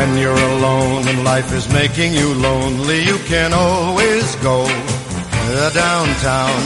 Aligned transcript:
When 0.00 0.16
you're 0.16 0.32
alone 0.56 1.06
and 1.08 1.24
life 1.24 1.52
is 1.52 1.70
making 1.74 2.14
you 2.14 2.32
lonely, 2.32 3.04
you 3.04 3.18
can 3.28 3.52
always 3.52 4.34
go 4.36 4.64
downtown. 5.74 6.60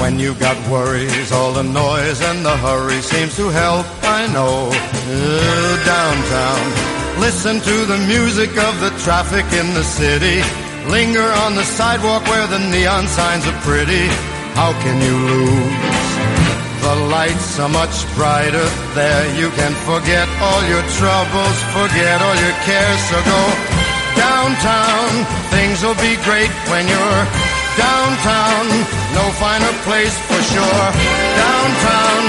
When 0.00 0.20
you've 0.20 0.38
got 0.38 0.56
worries, 0.70 1.32
all 1.32 1.52
the 1.52 1.64
noise 1.64 2.22
and 2.22 2.46
the 2.46 2.56
hurry 2.56 3.00
seems 3.02 3.34
to 3.38 3.48
help, 3.48 3.86
I 4.04 4.28
know. 4.32 4.70
Uh, 4.70 5.84
downtown. 5.84 7.20
Listen 7.20 7.58
to 7.58 7.76
the 7.86 7.98
music 8.06 8.50
of 8.56 8.80
the 8.80 8.90
traffic 9.02 9.46
in 9.52 9.74
the 9.74 9.82
city. 9.82 10.38
Linger 10.88 11.28
on 11.44 11.56
the 11.56 11.64
sidewalk 11.64 12.22
where 12.28 12.46
the 12.46 12.60
neon 12.70 13.08
signs 13.08 13.44
are 13.48 13.60
pretty. 13.62 14.06
How 14.54 14.70
can 14.84 15.02
you 15.02 15.16
lose? 15.26 15.85
The 16.86 16.94
lights 17.10 17.58
are 17.58 17.68
much 17.68 18.06
brighter 18.14 18.62
there. 18.94 19.24
You 19.34 19.50
can 19.58 19.74
forget 19.90 20.28
all 20.38 20.62
your 20.70 20.86
troubles, 20.94 21.58
forget 21.74 22.22
all 22.22 22.36
your 22.38 22.56
cares. 22.62 23.00
So 23.10 23.18
go 23.26 23.42
downtown. 24.14 25.10
Things 25.50 25.82
will 25.82 25.98
be 25.98 26.14
great 26.22 26.54
when 26.70 26.86
you're 26.86 27.22
downtown. 27.74 28.64
No 29.18 29.24
finer 29.42 29.74
place 29.82 30.16
for 30.30 30.40
sure. 30.54 30.86
Downtown, 31.42 32.22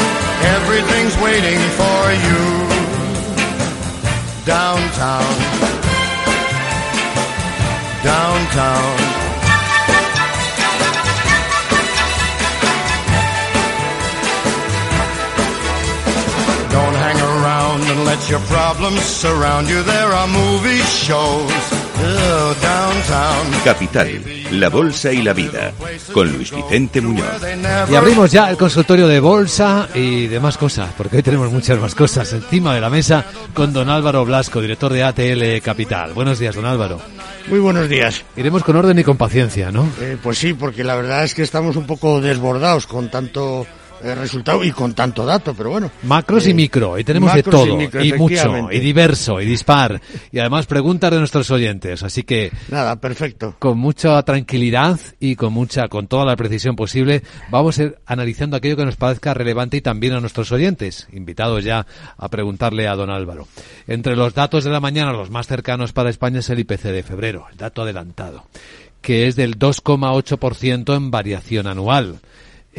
everything's 0.57 1.15
waiting 1.21 1.61
for 1.77 2.01
you. 2.25 2.41
Downtown. 4.43 5.35
Downtown. 8.01 9.06
Around 17.77 17.89
and 17.89 18.05
let 18.05 18.29
your 18.29 18.39
problems 18.41 19.01
surround 19.01 19.69
you. 19.69 19.83
There 19.83 20.11
are 20.11 20.27
movie 20.27 20.81
shows 20.83 21.51
oh, 21.99 22.55
downtown. 22.61 23.63
Capital, 23.63 24.59
la 24.59 24.69
bolsa 24.69 25.11
y 25.11 25.21
la 25.21 25.33
vida, 25.33 25.73
con 26.13 26.31
Luis 26.31 26.51
Vicente 26.51 27.01
Muñoz. 27.01 27.25
Y 27.89 27.95
abrimos 27.95 28.31
ya 28.31 28.49
el 28.49 28.57
consultorio 28.57 29.07
de 29.07 29.19
bolsa 29.19 29.89
y 29.93 30.27
demás 30.27 30.57
cosas, 30.57 30.91
porque 30.97 31.17
hoy 31.17 31.23
tenemos 31.23 31.51
muchas 31.51 31.79
más 31.79 31.93
cosas 31.95 32.31
encima 32.33 32.73
de 32.73 32.81
la 32.81 32.89
mesa 32.89 33.25
con 33.53 33.73
don 33.73 33.89
Álvaro 33.89 34.25
Blasco, 34.25 34.61
director 34.61 34.91
de 34.91 35.03
ATL 35.03 35.61
Capital. 35.63 36.13
Buenos 36.13 36.39
días, 36.39 36.55
don 36.55 36.65
Álvaro. 36.65 36.99
Muy 37.47 37.59
buenos 37.59 37.87
días. 37.87 38.23
Iremos 38.35 38.63
con 38.63 38.75
orden 38.75 38.99
y 38.99 39.03
con 39.03 39.17
paciencia, 39.17 39.71
¿no? 39.71 39.87
Eh, 40.01 40.17
pues 40.21 40.37
sí, 40.37 40.53
porque 40.53 40.83
la 40.83 40.95
verdad 40.95 41.23
es 41.23 41.33
que 41.33 41.43
estamos 41.43 41.75
un 41.75 41.85
poco 41.85 42.21
desbordados 42.21 42.87
con 42.87 43.09
tanto 43.09 43.65
eh, 44.03 44.15
resultado 44.15 44.63
y 44.63 44.71
con 44.71 44.93
tanto 44.93 45.25
dato, 45.25 45.53
pero 45.53 45.71
bueno. 45.71 45.91
Macros 46.03 46.45
Eh, 46.47 46.51
y 46.51 46.53
micro, 46.53 46.97
y 46.97 47.03
tenemos 47.03 47.33
de 47.33 47.39
y 47.39 47.43
todo, 47.43 47.77
micro, 47.77 48.03
y, 48.03 48.13
mucho, 48.13 48.71
y 48.71 48.79
diverso, 48.79 49.41
y 49.41 49.45
dispar, 49.45 50.01
y 50.31 50.39
además 50.39 50.65
preguntas 50.65 51.11
de 51.11 51.19
nuestros 51.19 51.49
oyentes, 51.51 52.03
así 52.03 52.23
que 52.23 52.51
Nada, 52.69 52.95
perfecto. 52.97 53.55
con 53.59 53.77
mucha 53.77 54.21
tranquilidad 54.23 54.99
y 55.19 55.35
con 55.35 55.53
mucha, 55.53 55.87
con 55.87 56.07
toda 56.07 56.25
la 56.25 56.35
precisión 56.35 56.75
posible, 56.75 57.23
vamos 57.49 57.79
a 57.79 57.83
ir 57.83 57.97
analizando 58.05 58.57
aquello 58.57 58.77
que 58.77 58.85
nos 58.85 58.95
parezca 58.95 59.33
relevante 59.33 59.77
y 59.77 59.81
también 59.81 60.13
a 60.13 60.19
nuestros 60.19 60.51
oyentes, 60.51 61.07
invitados 61.11 61.63
ya 61.63 61.85
a 62.17 62.29
preguntarle 62.29 62.87
a 62.87 62.95
don 62.95 63.09
Álvaro. 63.09 63.47
Entre 63.87 64.15
los 64.15 64.33
datos 64.33 64.63
de 64.63 64.71
la 64.71 64.79
mañana, 64.79 65.11
los 65.11 65.29
más 65.29 65.47
cercanos 65.47 65.93
para 65.93 66.09
España 66.09 66.39
es 66.39 66.49
el 66.49 66.59
IPC 66.59 66.83
de 66.83 67.03
febrero, 67.03 67.45
el 67.51 67.57
dato 67.57 67.81
adelantado, 67.81 68.45
que 69.01 69.27
es 69.27 69.35
del 69.35 69.57
2,8% 69.57 70.95
en 70.95 71.11
variación 71.11 71.67
anual. 71.67 72.19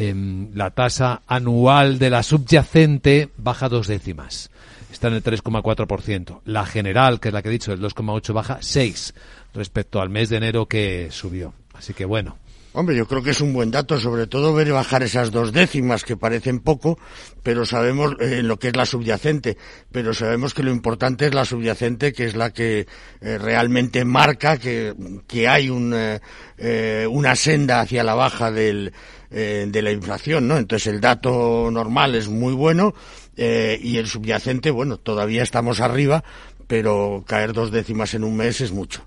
Em, 0.01 0.55
la 0.55 0.71
tasa 0.71 1.23
anual 1.27 1.99
de 1.99 2.09
la 2.09 2.23
subyacente 2.23 3.31
baja 3.37 3.69
dos 3.69 3.89
décimas. 3.89 4.49
Está 4.93 5.09
en 5.09 5.15
el 5.15 5.25
3,4%. 5.25 6.41
La 6.45 6.65
general, 6.67 7.19
que 7.19 7.29
es 7.29 7.35
la 7.35 7.43
que 7.43 7.49
he 7.49 7.53
dicho, 7.53 7.73
el 7.73 7.81
2,8 7.81 8.33
baja 8.33 8.59
6 8.61 9.15
respecto 9.55 10.01
al 10.01 10.09
mes 10.09 10.29
de 10.29 10.37
enero 10.37 10.67
que 10.67 11.09
subió. 11.11 11.53
Así 11.75 11.95
que 11.95 12.05
bueno. 12.05 12.37
Hombre, 12.75 12.95
yo 12.95 13.09
creo 13.09 13.23
que 13.23 13.31
es 13.31 13.41
un 13.41 13.55
buen 13.55 13.71
dato, 13.71 13.99
sobre 13.99 14.27
todo 14.27 14.53
ver 14.53 14.71
bajar 14.73 15.03
esas 15.03 15.31
dos 15.31 15.53
décimas 15.53 16.05
que 16.05 16.19
parecen 16.19 16.61
poco, 16.61 16.99
pero 17.43 17.65
sabemos 17.65 18.15
eh, 18.21 18.43
lo 18.43 18.59
que 18.59 18.69
es 18.69 18.77
la 18.77 18.85
subyacente, 18.85 19.57
pero 19.91 20.13
sabemos 20.13 20.53
que 20.53 20.63
lo 20.63 20.71
importante 20.71 21.27
es 21.27 21.35
la 21.35 21.47
subyacente, 21.47 22.13
que 22.13 22.27
es 22.27 22.37
la 22.37 22.51
que 22.53 22.87
eh, 23.23 23.39
realmente 23.39 24.05
marca 24.05 24.59
que, 24.59 24.95
que 25.27 25.49
hay 25.49 25.71
un, 25.71 25.95
eh, 25.95 26.21
eh, 26.59 27.07
una 27.11 27.37
senda 27.37 27.81
hacia 27.81 28.05
la 28.05 28.15
baja 28.15 28.51
del, 28.51 28.93
eh, 29.31 29.67
de 29.67 29.83
la 29.83 29.91
inflación, 29.91 30.47
¿no? 30.47 30.59
Entonces 30.59 30.89
el 30.89 31.01
dato 31.01 31.71
normal 31.73 32.15
es 32.15 32.29
muy 32.29 32.53
bueno 32.53 32.95
y 33.41 33.99
el 33.99 34.09
subyacente, 34.09 34.73
bueno, 34.73 34.97
todavía 34.97 35.45
estamos 35.45 35.81
arriba, 35.81 36.25
pero 36.67 37.23
caer 37.25 37.53
dos 37.53 37.71
décimas 37.71 38.15
en 38.15 38.25
un 38.25 38.37
mes 38.37 38.61
es 38.61 38.73
mucho. 38.73 39.07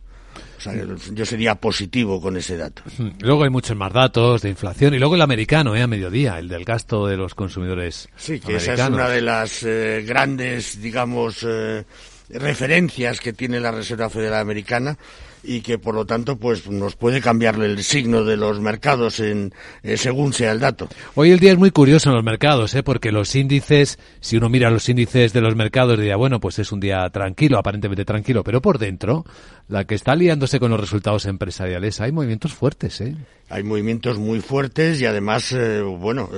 O 0.62 0.64
sea, 0.64 0.86
yo 1.14 1.26
sería 1.26 1.56
positivo 1.56 2.22
con 2.22 2.38
ese 2.38 2.56
dato. 2.56 2.84
Luego 3.20 3.44
hay 3.44 3.50
muchos 3.50 3.76
más 3.76 3.92
datos 3.92 4.44
de 4.44 4.50
inflación 4.50 4.94
y 4.94 5.00
luego 5.00 5.16
el 5.16 5.22
americano, 5.22 5.76
¿eh? 5.76 5.82
A 5.82 5.88
mediodía, 5.88 6.38
el 6.38 6.48
del 6.48 6.66
gasto 6.66 7.08
de 7.08 7.18
los 7.18 7.34
consumidores 7.34 8.10
Sí, 8.16 8.40
que 8.40 8.58
esa 8.58 8.74
es 8.74 8.80
una 8.82 9.10
de 9.10 9.22
las 9.22 9.64
eh, 9.64 10.04
grandes, 10.06 10.80
digamos, 10.80 11.44
eh, 11.48 11.84
referencias 12.30 13.20
que 13.20 13.34
tiene 13.34 13.60
la 13.60 13.72
Reserva 13.72 14.10
Federal 14.10 14.40
Americana 14.40 14.98
y 15.44 15.62
que 15.62 15.78
por 15.78 15.96
lo 15.96 16.06
tanto 16.06 16.38
pues 16.38 16.70
nos 16.70 16.96
puede 16.96 17.22
cambiarle 17.22 17.66
el 17.66 17.84
signo 17.84 18.24
de 18.24 18.38
los 18.38 18.60
mercados 18.60 19.20
en 19.20 19.54
eh, 19.84 19.98
según 19.98 20.34
sea 20.34 20.52
el 20.52 20.60
dato. 20.60 20.88
Hoy 21.16 21.32
el 21.32 21.40
día 21.40 21.52
es 21.52 21.58
muy 21.58 21.72
curioso 21.72 22.10
en 22.10 22.16
los 22.16 22.24
mercados, 22.24 22.76
¿eh? 22.76 22.84
porque 22.84 23.12
los 23.12 23.36
índices, 23.36 24.00
si 24.20 24.38
uno 24.38 24.50
mira 24.50 24.70
los 24.70 24.88
índices 24.90 25.34
de 25.34 25.42
los 25.42 25.56
mercados, 25.56 25.98
diría, 25.98 26.16
bueno, 26.16 26.40
pues 26.40 26.60
es 26.60 26.72
un 26.72 26.80
día 26.80 27.10
tranquilo, 27.10 27.58
aparentemente 27.58 28.06
tranquilo, 28.06 28.44
pero 28.44 28.62
por 28.62 28.78
dentro, 28.78 29.26
la 29.68 29.86
que 29.86 29.96
está 29.96 30.16
liándose 30.16 30.60
con 30.60 30.72
los 30.72 30.80
resultados 30.80 31.26
empresariales, 31.26 32.02
hay 32.02 32.12
movimientos 32.12 32.54
fuertes, 32.54 33.02
¿eh? 33.02 33.16
Hay 33.50 33.64
movimientos 33.64 34.18
muy 34.18 34.40
fuertes 34.40 35.02
y 35.02 35.06
además, 35.06 35.52
eh, 35.52 35.82
bueno, 35.82 36.30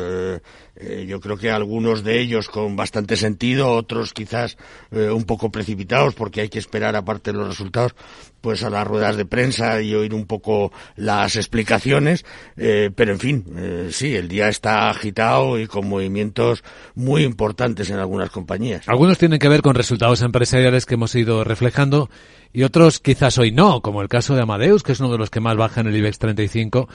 eh, 0.76 1.06
yo 1.08 1.20
creo 1.20 1.38
que 1.38 1.52
algunos 1.52 2.04
de 2.04 2.20
ellos 2.20 2.50
con 2.50 2.76
bastante 2.76 3.16
sentido, 3.16 3.72
otros 3.72 4.14
quizás 4.14 4.58
eh, 4.92 5.10
un 5.10 5.24
poco 5.26 5.52
precipitados 5.52 6.16
porque 6.16 6.42
hay 6.42 6.50
que 6.50 6.60
esperar 6.60 6.96
aparte 6.96 7.34
los 7.34 7.48
resultados, 7.48 7.96
pues 8.44 8.62
a 8.64 8.70
las 8.70 8.86
ruedas 8.86 9.16
de 9.16 9.24
prensa 9.26 9.82
y 9.82 9.96
oír 9.96 10.14
un 10.14 10.26
poco 10.26 10.74
las 10.98 11.38
explicaciones, 11.38 12.26
eh, 12.58 12.92
pero 12.94 13.14
en 13.14 13.20
fin, 13.20 13.46
eh, 13.56 13.88
sí, 13.90 14.16
el 14.16 14.28
día 14.28 14.50
está 14.50 14.90
agitado 14.90 15.58
y 15.58 15.66
con 15.66 15.88
movimientos 15.88 16.62
muy 16.94 17.24
importantes 17.24 17.90
en 17.90 18.00
algunas 18.00 18.32
compañías. 18.32 18.90
Algunos 18.90 19.18
tienen 19.18 19.40
que 19.40 19.48
ver 19.48 19.62
con 19.62 19.76
resultados 19.76 20.22
empresariales 20.22 20.86
que 20.86 20.96
hemos 20.96 21.16
ido 21.16 21.46
reflejando 21.46 22.10
y 22.54 22.64
otros 22.64 23.00
quizás 23.00 23.38
hoy 23.38 23.52
no, 23.52 23.82
como 23.82 24.02
el 24.02 24.08
caso 24.10 24.36
de 24.36 24.42
Amadeus, 24.44 24.84
que 24.84 24.92
es 24.94 25.00
uno 25.00 25.12
de 25.12 25.18
los 25.18 25.30
que 25.30 25.40
más 25.40 25.58
baja 25.58 25.82
en 25.82 25.88
el 25.88 25.96
IBEX 25.96 26.20
35. 26.20 26.88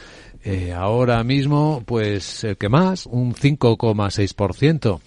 Eh, 0.45 0.73
ahora 0.73 1.23
mismo, 1.25 1.83
pues 1.85 2.45
el 2.45 2.57
que 2.57 2.69
más, 2.69 3.07
un 3.07 3.35
5,6%. 3.35 5.01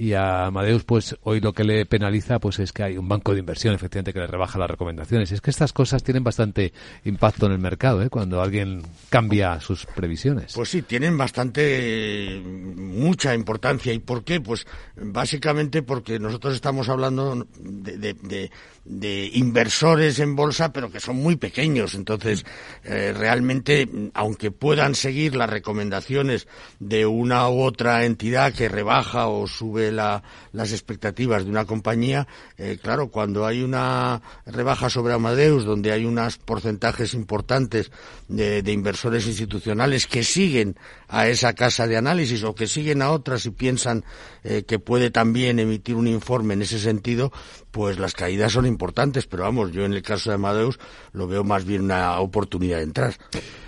Y 0.00 0.12
a 0.12 0.46
Amadeus, 0.46 0.84
pues 0.84 1.16
hoy 1.24 1.40
lo 1.40 1.52
que 1.52 1.64
le 1.64 1.84
penaliza, 1.84 2.38
pues 2.38 2.60
es 2.60 2.72
que 2.72 2.84
hay 2.84 2.96
un 2.96 3.08
banco 3.08 3.34
de 3.34 3.40
inversión, 3.40 3.74
efectivamente, 3.74 4.12
que 4.12 4.20
le 4.20 4.28
rebaja 4.28 4.56
las 4.56 4.70
recomendaciones. 4.70 5.32
Es 5.32 5.40
que 5.40 5.50
estas 5.50 5.72
cosas 5.72 6.04
tienen 6.04 6.22
bastante 6.22 6.72
impacto 7.04 7.46
en 7.46 7.52
el 7.52 7.58
mercado, 7.58 8.00
¿eh? 8.02 8.08
cuando 8.08 8.40
alguien 8.40 8.82
cambia 9.10 9.60
sus 9.60 9.86
previsiones. 9.86 10.52
Pues 10.54 10.68
sí, 10.68 10.82
tienen 10.82 11.18
bastante, 11.18 12.40
mucha 12.44 13.34
importancia. 13.34 13.92
¿Y 13.92 13.98
por 13.98 14.22
qué? 14.22 14.40
Pues 14.40 14.68
básicamente 14.96 15.82
porque 15.82 16.20
nosotros 16.20 16.54
estamos 16.54 16.88
hablando 16.88 17.44
de- 17.58 18.50
de 18.88 19.30
inversores 19.34 20.18
en 20.18 20.34
bolsa, 20.34 20.72
pero 20.72 20.90
que 20.90 20.98
son 20.98 21.16
muy 21.16 21.36
pequeños. 21.36 21.94
Entonces, 21.94 22.46
eh, 22.84 23.12
realmente, 23.14 23.86
aunque 24.14 24.50
puedan 24.50 24.94
seguir 24.94 25.36
las 25.36 25.50
recomendaciones 25.50 26.48
de 26.80 27.04
una 27.04 27.50
u 27.50 27.60
otra 27.60 28.06
entidad 28.06 28.54
que 28.54 28.70
rebaja 28.70 29.28
o 29.28 29.46
sube 29.46 29.92
la, 29.92 30.22
las 30.52 30.72
expectativas 30.72 31.44
de 31.44 31.50
una 31.50 31.66
compañía, 31.66 32.26
eh, 32.56 32.78
claro, 32.82 33.08
cuando 33.08 33.44
hay 33.44 33.62
una 33.62 34.22
rebaja 34.46 34.88
sobre 34.88 35.12
Amadeus, 35.12 35.66
donde 35.66 35.92
hay 35.92 36.06
unos 36.06 36.38
porcentajes 36.38 37.12
importantes 37.12 37.90
de, 38.28 38.62
inversores 38.72 39.26
institucionales 39.26 40.06
que 40.06 40.24
siguen 40.24 40.76
a 41.08 41.28
esa 41.28 41.52
casa 41.52 41.86
de 41.86 41.96
análisis 41.96 42.42
o 42.42 42.54
que 42.54 42.66
siguen 42.66 43.02
a 43.02 43.10
otras 43.10 43.44
y 43.44 43.50
piensan 43.50 44.04
eh, 44.44 44.64
que 44.66 44.78
puede 44.78 45.10
también 45.10 45.58
emitir 45.58 45.94
un 45.94 46.06
informe 46.06 46.54
en 46.54 46.62
ese 46.62 46.78
sentido, 46.78 47.32
pues 47.78 47.96
las 47.96 48.12
caídas 48.12 48.50
son 48.50 48.66
importantes, 48.66 49.28
pero 49.28 49.44
vamos, 49.44 49.70
yo 49.70 49.84
en 49.84 49.92
el 49.92 50.02
caso 50.02 50.30
de 50.30 50.34
Amadeus 50.34 50.80
lo 51.12 51.28
veo 51.28 51.44
más 51.44 51.64
bien 51.64 51.82
una 51.82 52.18
oportunidad 52.18 52.78
de 52.78 52.82
entrar. 52.82 53.14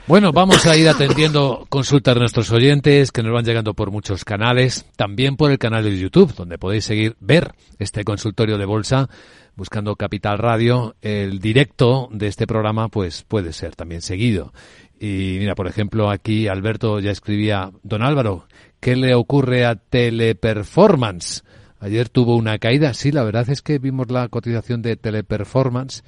Bueno, 0.08 0.32
vamos 0.32 0.66
a 0.66 0.76
ir 0.76 0.88
atendiendo 0.88 1.64
consultas 1.68 2.14
de 2.16 2.18
nuestros 2.18 2.50
oyentes 2.50 3.12
que 3.12 3.22
nos 3.22 3.32
van 3.32 3.44
llegando 3.44 3.72
por 3.72 3.92
muchos 3.92 4.24
canales, 4.24 4.84
también 4.96 5.36
por 5.36 5.52
el 5.52 5.58
canal 5.60 5.84
de 5.84 5.96
YouTube, 5.96 6.34
donde 6.34 6.58
podéis 6.58 6.86
seguir, 6.86 7.14
ver 7.20 7.52
este 7.78 8.02
consultorio 8.02 8.58
de 8.58 8.64
bolsa 8.64 9.08
buscando 9.54 9.94
Capital 9.94 10.38
Radio. 10.38 10.96
El 11.00 11.38
directo 11.38 12.08
de 12.10 12.26
este 12.26 12.48
programa 12.48 12.88
pues 12.88 13.22
puede 13.22 13.52
ser 13.52 13.76
también 13.76 14.02
seguido. 14.02 14.52
Y 14.98 15.36
mira, 15.38 15.54
por 15.54 15.68
ejemplo, 15.68 16.10
aquí 16.10 16.48
Alberto 16.48 16.98
ya 16.98 17.12
escribía, 17.12 17.70
don 17.84 18.02
Álvaro, 18.02 18.48
¿qué 18.80 18.96
le 18.96 19.14
ocurre 19.14 19.66
a 19.66 19.76
Teleperformance? 19.76 21.44
Ayer 21.80 22.08
tuvo 22.10 22.36
una 22.36 22.58
caída, 22.58 22.94
sí, 22.94 23.10
la 23.10 23.24
verdad 23.24 23.48
es 23.48 23.62
que 23.62 23.78
vimos 23.78 24.10
la 24.10 24.28
cotización 24.28 24.82
de 24.82 24.96
Teleperformance 24.96 26.02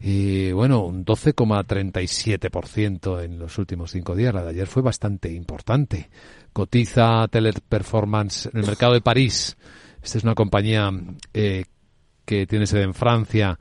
y 0.00 0.50
bueno, 0.52 0.84
un 0.84 1.04
12,37% 1.04 3.22
en 3.22 3.38
los 3.38 3.58
últimos 3.58 3.92
cinco 3.92 4.16
días. 4.16 4.34
La 4.34 4.42
de 4.42 4.50
ayer 4.50 4.66
fue 4.66 4.82
bastante 4.82 5.32
importante. 5.32 6.10
Cotiza 6.52 7.28
Teleperformance 7.30 8.50
en 8.52 8.60
el 8.60 8.66
mercado 8.66 8.94
de 8.94 9.00
París. 9.00 9.56
Esta 10.02 10.18
es 10.18 10.24
una 10.24 10.34
compañía 10.34 10.90
eh, 11.32 11.66
que 12.24 12.48
tiene 12.48 12.66
sede 12.66 12.82
en 12.82 12.94
Francia, 12.94 13.60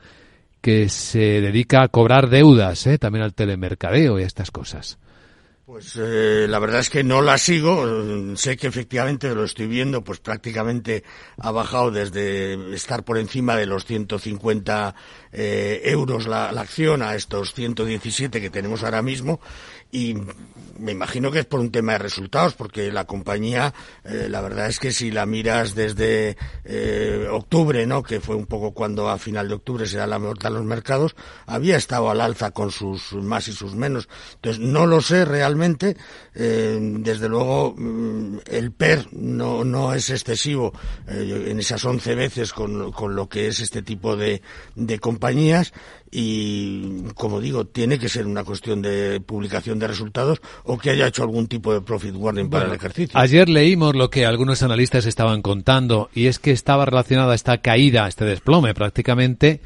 que 0.62 0.90
se 0.90 1.42
dedica 1.42 1.84
a 1.84 1.90
cobrar 1.90 2.30
deudas, 2.30 2.88
eh, 2.88 2.98
también 2.98 3.24
al 3.24 3.36
telemercadeo 3.36 4.20
y 4.20 4.24
a 4.24 4.28
estas 4.28 4.50
cosas. 4.50 4.98
Pues 5.72 5.96
eh, 5.96 6.48
la 6.50 6.60
verdad 6.60 6.82
es 6.82 6.90
que 6.90 7.02
no 7.02 7.22
la 7.22 7.38
sigo. 7.38 8.36
Sé 8.36 8.58
que 8.58 8.68
efectivamente 8.68 9.34
lo 9.34 9.46
estoy 9.46 9.68
viendo, 9.68 10.04
pues 10.04 10.20
prácticamente 10.20 11.06
ha 11.38 11.50
bajado 11.52 11.92
desde 11.92 12.76
estar 12.76 13.06
por 13.06 13.18
encima 13.18 13.56
de 13.56 13.68
los 13.68 13.86
150 13.86 14.94
eh, 15.32 15.82
euros 15.86 16.28
la, 16.28 16.52
la, 16.52 16.60
acción 16.60 17.02
a 17.02 17.16
estos 17.16 17.54
117 17.54 18.42
que 18.42 18.50
tenemos 18.50 18.84
ahora 18.84 19.02
mismo 19.02 19.40
y 19.92 20.16
me 20.82 20.92
imagino 20.92 21.32
que 21.32 21.40
es 21.40 21.46
por 21.46 21.60
un 21.60 21.72
tema 21.72 21.94
de 21.94 22.00
resultados, 22.00 22.56
porque 22.56 22.92
la 22.92 23.06
compañía, 23.06 23.74
eh, 24.04 24.28
la 24.30 24.42
verdad 24.42 24.68
es 24.68 24.80
que 24.80 24.92
si 24.92 25.12
la 25.12 25.26
miras 25.26 25.76
desde 25.76 26.38
eh, 26.66 27.28
octubre, 27.32 27.86
¿no? 27.86 28.02
que 28.02 28.20
fue 28.20 28.36
un 28.36 28.48
poco 28.48 28.74
cuando 28.74 29.10
a 29.10 29.18
final 29.20 29.48
de 29.48 29.54
octubre 29.56 29.86
se 29.86 29.98
da 29.98 30.08
la 30.08 30.18
mejor 30.18 30.40
de 30.40 30.50
los 30.50 30.66
mercados, 30.66 31.16
había 31.46 31.78
estado 31.78 32.10
al 32.10 32.20
alza 32.20 32.52
con 32.52 32.72
sus 32.72 33.14
más 33.14 33.48
y 33.48 33.54
sus 33.54 33.76
menos. 33.76 34.10
Entonces, 34.36 34.62
no 34.62 34.88
lo 34.88 35.02
sé 35.02 35.24
realmente. 35.24 35.96
Eh, 36.34 36.80
desde 36.82 37.30
luego, 37.30 37.76
mm, 37.78 38.40
el 38.48 38.72
PER 38.72 39.08
no, 39.12 39.64
no 39.64 39.94
es 39.94 40.10
excesivo 40.10 40.74
en 41.08 41.60
esas 41.60 41.86
11 41.86 42.16
veces 42.16 42.54
con, 42.54 42.92
con, 42.92 43.16
lo 43.16 43.30
que 43.30 43.48
es 43.48 43.60
este 43.60 43.82
tipo 43.82 44.16
de, 44.16 44.42
de 44.76 45.00
compañías 45.00 45.74
y, 46.12 47.04
como 47.16 47.40
digo, 47.40 47.66
tiene 47.66 47.98
que 47.98 48.10
ser 48.10 48.28
una 48.28 48.44
cuestión 48.44 48.82
de 48.82 49.22
publicación 49.22 49.80
de 49.82 49.88
resultados 49.88 50.42
o 50.64 50.78
que 50.78 50.92
haya 50.92 51.08
hecho 51.08 51.24
algún 51.24 51.48
tipo 51.48 51.74
de 51.74 51.82
profit 51.82 52.16
warning 52.16 52.50
para 52.50 52.68
el 52.68 52.74
ejercicio. 52.74 53.20
Ayer 53.20 53.50
leímos 53.50 53.96
lo 53.96 54.10
que 54.10 54.26
algunos 54.26 54.64
analistas 54.64 55.06
estaban 55.06 55.42
contando 55.42 56.10
y 56.14 56.28
es 56.28 56.40
que 56.40 56.52
estaba 56.52 56.86
relacionada 56.86 57.36
esta 57.36 57.58
caída, 57.60 58.08
este 58.08 58.26
desplome 58.26 58.74
prácticamente, 58.74 59.62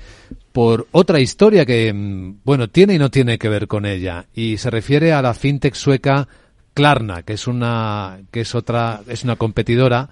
por 0.52 0.88
otra 0.92 1.20
historia 1.20 1.66
que, 1.66 1.92
mm, 1.94 2.40
bueno, 2.44 2.70
tiene 2.70 2.96
y 2.96 2.98
no 2.98 3.12
tiene 3.12 3.38
que 3.38 3.50
ver 3.50 3.68
con 3.68 3.86
ella 3.86 4.26
y 4.34 4.58
se 4.58 4.70
refiere 4.70 5.14
a 5.14 5.22
la 5.22 5.34
fintech 5.34 5.76
sueca 5.76 6.28
Klarna, 6.74 7.24
que 7.24 7.34
es 7.34 7.48
una 7.48 8.20
que 8.32 8.42
es 8.42 8.54
otra 8.54 9.02
es 9.08 9.24
una 9.24 9.38
competidora 9.38 10.10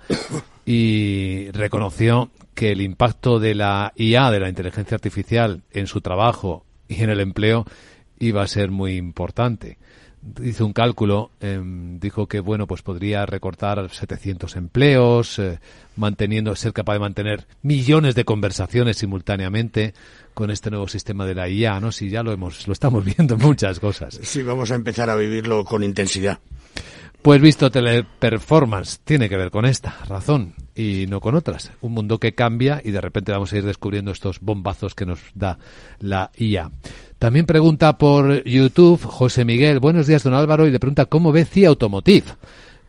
y 0.66 1.52
reconoció 1.52 2.30
que 2.56 2.72
el 2.72 2.82
impacto 2.82 3.40
de 3.40 3.56
la 3.56 3.94
IA, 3.96 4.32
de 4.32 4.40
la 4.40 4.50
inteligencia 4.50 4.96
artificial, 4.96 5.62
en 5.72 5.88
su 5.88 6.02
trabajo 6.02 6.66
y 6.88 7.04
en 7.04 7.10
el 7.10 7.20
empleo 7.20 7.66
iba 8.20 8.42
a 8.42 8.48
ser 8.48 8.72
muy 8.72 8.96
importante. 8.96 9.78
Hizo 10.44 10.66
un 10.66 10.74
cálculo, 10.74 11.32
em, 11.40 12.00
dijo 12.00 12.28
que 12.28 12.40
bueno, 12.40 12.66
pues 12.66 12.82
podría 12.82 13.26
recortar 13.26 13.90
700 13.90 14.56
empleos, 14.56 15.38
eh, 15.40 15.60
manteniendo, 15.96 16.56
ser 16.56 16.74
capaz 16.74 16.94
de 16.94 17.00
mantener 17.00 17.48
millones 17.62 18.16
de 18.16 18.24
conversaciones 18.24 18.98
simultáneamente 18.98 19.94
con 20.34 20.50
este 20.50 20.70
nuevo 20.70 20.88
sistema 20.88 21.26
de 21.26 21.36
la 21.36 21.50
IA, 21.50 21.80
¿no? 21.80 21.92
Si 21.92 22.10
ya 22.10 22.24
lo 22.24 22.32
hemos, 22.32 22.68
lo 22.68 22.74
estamos 22.74 23.04
viendo 23.18 23.36
en 23.36 23.42
muchas 23.42 23.80
cosas. 23.80 24.20
Sí, 24.24 24.44
vamos 24.44 24.72
a 24.72 24.76
empezar 24.76 25.10
a 25.10 25.16
vivirlo 25.16 25.66
con 25.66 25.84
intensidad. 25.84 26.40
Pues 27.24 27.40
visto 27.40 27.72
teleperformance, 27.72 29.00
tiene 29.06 29.30
que 29.30 29.38
ver 29.38 29.50
con 29.50 29.64
esta 29.64 29.98
razón 30.10 30.56
y 30.76 31.06
no 31.08 31.22
con 31.22 31.36
otras. 31.36 31.72
Un 31.80 31.94
mundo 31.94 32.20
que 32.20 32.36
cambia 32.36 32.82
y 32.84 32.92
de 32.92 33.00
repente 33.00 33.32
vamos 33.32 33.54
a 33.54 33.58
ir 33.58 33.64
descubriendo 33.64 34.12
estos 34.12 34.42
bombazos 34.42 34.94
que 34.94 35.06
nos 35.06 35.22
da 35.34 35.58
la 36.00 36.32
IA. 36.36 36.70
También 37.24 37.46
pregunta 37.46 37.98
por 37.98 38.44
YouTube 38.44 39.02
José 39.02 39.46
Miguel, 39.46 39.80
buenos 39.80 40.08
días 40.08 40.24
don 40.24 40.34
Álvaro, 40.34 40.68
y 40.68 40.72
le 40.72 40.80
pregunta 40.82 41.06
cómo 41.06 41.32
ve 41.32 41.46
CIA 41.46 41.70
Automotive. 41.70 42.26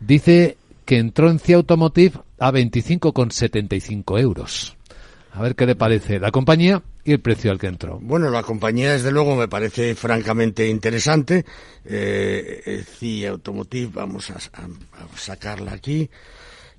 Dice 0.01 0.57
que 0.85 0.99
entró 0.99 1.31
en 1.31 1.39
CIA 1.39 1.59
Automotive 1.59 2.19
a 2.41 2.51
25,75 2.51 4.19
euros. 4.19 4.77
A 5.31 5.41
ver 5.41 5.55
qué 5.55 5.67
le 5.67 5.77
parece 5.77 6.19
la 6.19 6.33
compañía 6.33 6.83
y 7.05 7.13
el 7.13 7.21
precio 7.21 7.53
al 7.53 7.61
que 7.61 7.69
entró. 7.69 8.01
Bueno, 8.03 8.29
la 8.29 8.43
compañía 8.43 8.95
desde 8.95 9.13
luego 9.13 9.37
me 9.37 9.47
parece 9.47 9.95
francamente 9.95 10.67
interesante. 10.67 11.45
Eh, 11.85 12.83
CIA 12.99 13.31
Automotive, 13.31 13.93
vamos 13.95 14.31
a, 14.31 14.39
sacarla 15.17 15.75
aquí. 15.75 16.11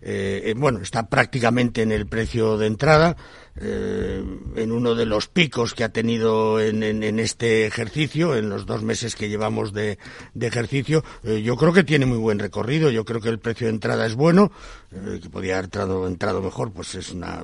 Eh, 0.01 0.41
eh, 0.47 0.53
bueno, 0.57 0.81
está 0.81 1.07
prácticamente 1.07 1.83
en 1.83 1.93
el 1.93 2.05
precio 2.05 2.57
de 2.57 2.67
entrada 2.67 3.15
eh, 3.57 4.23
en 4.55 4.71
uno 4.71 4.95
de 4.95 5.05
los 5.05 5.27
picos 5.27 5.73
que 5.73 5.85
ha 5.85 5.89
tenido 5.89 6.59
en, 6.59 6.83
este 7.19 7.65
ejercicio, 7.65 8.35
en 8.35 8.49
los 8.49 8.65
dos 8.65 8.83
meses 8.83 9.15
que 9.15 9.29
llevamos 9.29 9.71
de, 9.71 9.97
de 10.33 10.47
ejercicio, 10.47 11.03
eh, 11.23 11.41
yo 11.41 11.55
creo 11.55 11.71
que 11.71 11.83
tiene 11.83 12.05
muy 12.05 12.17
buen 12.17 12.39
recorrido. 12.39 12.89
Yo 12.89 13.05
creo 13.05 13.21
que 13.21 13.29
el 13.29 13.39
precio 13.39 13.67
de 13.67 13.73
entrada 13.73 14.05
es 14.05 14.15
bueno, 14.15 14.51
eh, 14.91 15.19
que 15.21 15.29
podría 15.29 15.55
haber 15.55 15.65
entrado, 15.65 16.07
entrado 16.07 16.41
mejor, 16.41 16.71
pues 16.71 16.95
es 16.95 17.11
una 17.11 17.43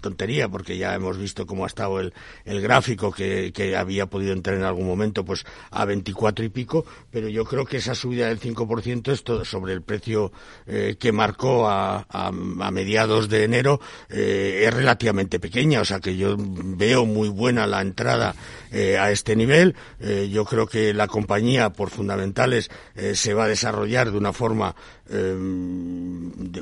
tontería, 0.00 0.48
porque 0.48 0.76
ya 0.76 0.94
hemos 0.94 1.18
visto 1.18 1.46
cómo 1.46 1.64
ha 1.64 1.66
estado 1.66 2.00
el, 2.00 2.12
el 2.44 2.60
gráfico 2.60 3.12
que, 3.12 3.52
que, 3.52 3.76
había 3.76 4.06
podido 4.06 4.32
entrar 4.32 4.56
en 4.56 4.64
algún 4.64 4.86
momento, 4.86 5.24
pues 5.24 5.44
a 5.70 5.84
24 5.84 6.44
y 6.44 6.48
pico, 6.48 6.84
pero 7.10 7.28
yo 7.28 7.44
creo 7.44 7.64
que 7.64 7.78
esa 7.78 7.94
subida 7.94 8.28
del 8.28 8.40
5% 8.40 9.12
es 9.12 9.24
todo 9.24 9.44
sobre 9.44 9.72
el 9.72 9.82
precio 9.82 10.32
que 10.66 11.12
marcó 11.12 11.68
a, 11.68 12.06
a, 12.08 12.26
a, 12.28 12.70
mediados 12.70 13.28
de 13.28 13.44
enero, 13.44 13.80
es 14.08 14.72
relativamente 14.72 15.40
pequeña, 15.40 15.80
o 15.80 15.84
sea 15.84 16.00
que 16.00 16.16
yo 16.16 16.36
veo 16.38 17.06
muy 17.06 17.28
buena 17.28 17.66
la 17.66 17.80
entrada 17.80 18.34
eh, 18.72 18.98
a 18.98 19.10
este 19.10 19.34
nivel. 19.34 19.74
Eh, 19.98 20.28
yo 20.30 20.44
creo 20.44 20.66
que 20.66 20.94
la 20.94 21.08
compañía, 21.08 21.70
por 21.70 21.90
fundamentales, 21.90 22.70
eh, 22.94 23.14
se 23.14 23.34
va 23.34 23.44
a 23.44 23.48
desarrollar 23.48 24.12
de 24.12 24.18
una 24.18 24.32
forma 24.32 24.76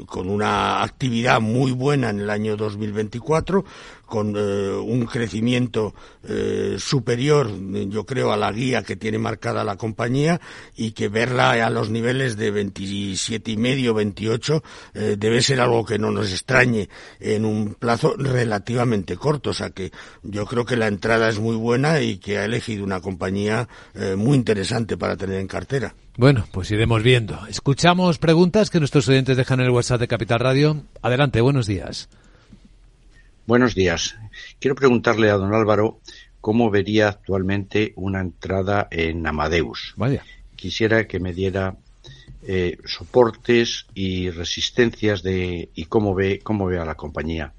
con 0.07 0.29
una 0.31 0.83
actividad 0.83 1.41
muy 1.41 1.73
buena 1.73 2.11
en 2.11 2.21
el 2.21 2.31
año 2.31 2.57
2024 2.57 3.65
con 4.09 4.35
eh, 4.37 4.71
un 4.71 5.05
crecimiento 5.05 5.95
eh, 6.27 6.77
superior, 6.79 7.51
yo 7.89 8.05
creo, 8.05 8.33
a 8.33 8.37
la 8.37 8.51
guía 8.51 8.83
que 8.83 8.97
tiene 8.97 9.19
marcada 9.19 9.65
la 9.65 9.77
compañía 9.77 10.41
y 10.77 10.93
que 10.93 11.09
verla 11.09 11.51
a 11.51 11.71
los 11.71 11.91
niveles 11.91 12.37
de 12.37 12.51
27 12.51 13.51
y 13.51 13.57
medio, 13.57 13.95
28, 13.95 14.63
eh, 14.95 15.17
debe 15.19 15.43
ser 15.43 15.61
algo 15.61 15.85
que 15.85 15.99
no 15.99 16.11
nos 16.11 16.33
extrañe 16.33 16.89
en 17.21 17.45
un 17.45 17.75
plazo 17.75 18.15
relativamente 18.17 19.17
corto. 19.17 19.51
O 19.51 19.55
sea 19.55 19.71
que 19.71 19.93
yo 20.23 20.47
creo 20.47 20.65
que 20.65 20.77
la 20.77 20.87
entrada 20.87 21.29
es 21.29 21.39
muy 21.39 21.57
buena 21.57 22.01
y 22.01 22.17
que 22.17 22.39
ha 22.39 22.45
elegido 22.45 22.85
una 22.85 23.01
compañía 23.01 23.69
muy 24.17 24.37
interesante 24.37 24.97
para 24.97 25.17
tener 25.17 25.39
en 25.39 25.47
cartera. 25.47 25.95
Bueno, 26.17 26.47
pues 26.51 26.71
iremos 26.71 27.03
viendo. 27.03 27.47
Escuchamos 27.47 28.19
preguntas 28.19 28.71
que 28.71 28.81
nuestros 28.81 29.09
oyentes 29.09 29.37
dejan 29.37 29.61
en 29.61 29.67
el 29.67 29.73
WhatsApp 29.73 30.01
de 30.01 30.09
Capital 30.09 30.41
Radio. 30.41 30.83
Adelante, 31.03 31.41
buenos 31.41 31.67
días. 31.67 32.09
Buenos 33.49 33.75
días. 33.75 34.15
Quiero 34.61 34.75
preguntarle 34.75 35.31
a 35.31 35.39
don 35.39 35.55
Álvaro 35.55 36.01
cómo 36.43 36.71
vería 36.71 37.09
actualmente 37.09 37.95
una 37.97 38.21
entrada 38.21 38.89
en 38.91 39.27
Amadeus. 39.27 39.95
Vaya. 39.97 40.23
Quisiera 40.55 41.07
que 41.07 41.19
me 41.19 41.33
diera 41.33 41.75
eh, 42.47 42.77
soportes 42.85 43.87
y 43.95 44.29
resistencias 44.29 45.23
de 45.23 45.71
y 45.75 45.87
cómo 45.87 46.15
ve 46.15 46.41
cómo 46.43 46.67
ve 46.67 46.79
a 46.79 46.85
la 46.85 46.95
compañía. 46.95 47.55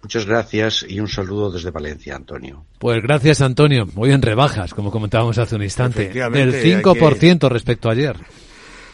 Muchas 0.00 0.24
gracias 0.24 0.86
y 0.88 0.98
un 0.98 1.08
saludo 1.08 1.50
desde 1.50 1.72
Valencia, 1.72 2.16
Antonio. 2.16 2.64
Pues 2.78 3.02
gracias, 3.02 3.42
Antonio. 3.42 3.86
Muy 3.94 4.12
en 4.12 4.22
rebajas, 4.22 4.72
como 4.72 4.90
comentábamos 4.90 5.36
hace 5.36 5.56
un 5.56 5.62
instante. 5.62 6.08
Del 6.08 6.54
5% 6.54 7.50
respecto 7.50 7.90
a 7.90 7.92
ayer. 7.92 8.16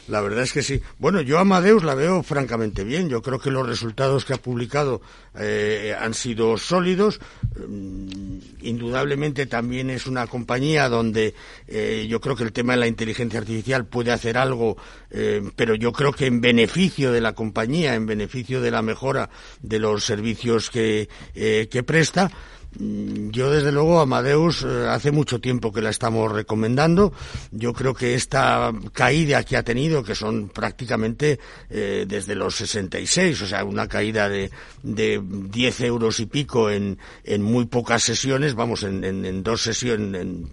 La 0.09 0.21
verdad 0.21 0.43
es 0.43 0.53
que 0.53 0.63
sí. 0.63 0.83
Bueno, 0.99 1.23
yo 1.23 1.39
a 1.39 1.43
Amadeus 1.43 1.83
la 1.83 1.95
veo 1.95 2.23
francamente 2.23 2.85
bien. 2.85 3.09
Yo 3.09 3.23
creo 3.23 3.39
que 3.39 3.51
los 3.51 3.67
resultados 3.67 4.25
que 4.25 4.35
ha 4.35 4.37
publicado 4.37 5.01
eh, 5.39 5.97
han 5.99 6.13
sido 6.13 6.59
sólidos. 6.59 7.21
Mm, 7.57 8.39
indudablemente 8.63 9.47
también 9.47 9.89
es 9.89 10.07
una 10.07 10.27
compañía 10.27 10.91
donde 10.91 11.35
eh, 11.69 12.07
yo 12.09 12.21
creo 12.21 12.37
que 12.37 12.45
el 12.45 12.53
tema 12.53 12.75
de 12.75 12.81
la 12.81 12.87
inteligencia 12.87 13.41
artificial 13.41 13.87
puede 13.87 14.13
hacer 14.13 14.37
algo, 14.37 14.77
eh, 15.11 15.43
pero 15.57 15.75
yo 15.75 15.93
creo 15.93 16.13
que 16.13 16.27
en 16.27 16.41
beneficio 16.43 17.11
de 17.11 17.23
la 17.23 17.35
compañía, 17.35 17.95
en 17.95 18.05
beneficio 18.05 18.61
de 18.61 18.71
la 18.71 18.83
mejora 18.83 19.31
de 19.63 19.79
los 19.79 20.05
servicios 20.05 20.69
que, 20.71 21.09
que 21.35 21.83
presta. 21.83 22.31
Mm, 22.79 23.31
yo, 23.31 23.51
desde 23.51 23.73
luego, 23.73 24.01
Amadeus 24.01 24.63
eh, 24.63 24.87
hace 24.89 25.11
mucho 25.11 25.41
tiempo 25.41 25.73
que 25.73 25.83
la 25.83 25.91
estamos 25.91 26.31
recomendando. 26.31 27.13
Yo 27.51 27.73
creo 27.73 27.95
que 27.95 28.15
esta 28.15 28.73
caída 28.93 29.43
que 29.45 29.57
ha 29.57 29.63
tenido, 29.63 30.03
que 30.03 30.15
son 30.15 30.49
prácticamente 30.49 31.39
eh, 31.71 32.05
desde 32.07 32.35
los 32.35 32.57
66, 32.57 33.43
o 33.43 33.47
sea, 33.47 33.65
una 33.65 33.89
caída 33.89 34.29
de, 34.29 34.51
de 34.83 35.21
10 35.23 35.81
euros 35.83 36.21
y 36.21 36.27
pico 36.27 36.71
en, 36.71 36.99
en 37.25 37.43
muy 37.43 37.67
pocas 37.67 38.03
sesiones, 38.03 38.55
vamos, 38.55 38.83
en, 38.83 39.05
en, 39.05 39.25
en 39.25 39.43
dos 39.43 39.63
sesiones, 39.63 40.21
en, 40.21 40.49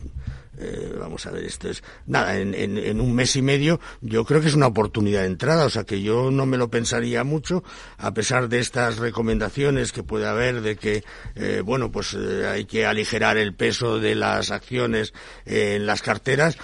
eh, 0.61 0.95
vamos 0.99 1.25
a 1.25 1.31
ver, 1.31 1.43
esto 1.45 1.69
es 1.69 1.83
nada, 2.05 2.37
en, 2.37 2.53
en, 2.53 3.01
un 3.01 3.13
mes 3.15 3.35
y 3.35 3.41
medio 3.41 3.79
yo 4.01 4.25
creo 4.25 4.41
que 4.41 4.47
es 4.47 4.53
una 4.53 4.67
oportunidad 4.67 5.21
de 5.21 5.27
entrada, 5.27 5.65
o 5.65 5.69
sea 5.69 5.83
que 5.83 6.01
yo 6.01 6.29
no 6.29 6.45
me 6.45 6.57
lo 6.57 6.69
pensaría 6.69 7.23
mucho, 7.23 7.63
a 7.97 8.13
pesar 8.13 8.47
de 8.47 8.59
estas 8.59 8.97
recomendaciones 8.97 9.91
que 9.91 10.03
puede 10.03 10.27
haber 10.27 10.61
de 10.61 10.75
que, 10.75 11.03
eh, 11.35 11.61
bueno, 11.65 11.91
pues 11.91 12.13
eh, 12.13 12.47
hay 12.47 12.65
que 12.65 12.85
aligerar 12.85 13.37
el 13.37 13.55
peso 13.55 13.99
de 13.99 14.13
las 14.15 14.51
acciones 14.51 15.13
en 15.45 15.85
las 15.85 16.01
carteras, 16.01 16.57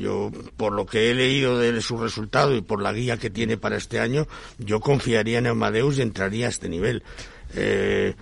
yo 0.00 0.30
por 0.56 0.72
lo 0.72 0.86
que 0.86 1.10
he 1.10 1.14
leído 1.14 1.58
de 1.58 1.80
su 1.80 1.96
resultado 1.96 2.54
y 2.54 2.60
por 2.60 2.82
la 2.82 2.92
guía 2.92 3.16
que 3.16 3.30
tiene 3.30 3.56
para 3.56 3.76
este 3.76 4.00
año, 4.00 4.26
yo 4.58 4.80
confiaría 4.80 5.38
en 5.38 5.46
Amadeus 5.46 5.98
y 5.98 6.02
entraría 6.02 6.46
a 6.46 6.50
este 6.50 6.68
nivel. 6.68 7.02
Eh, 7.54 8.14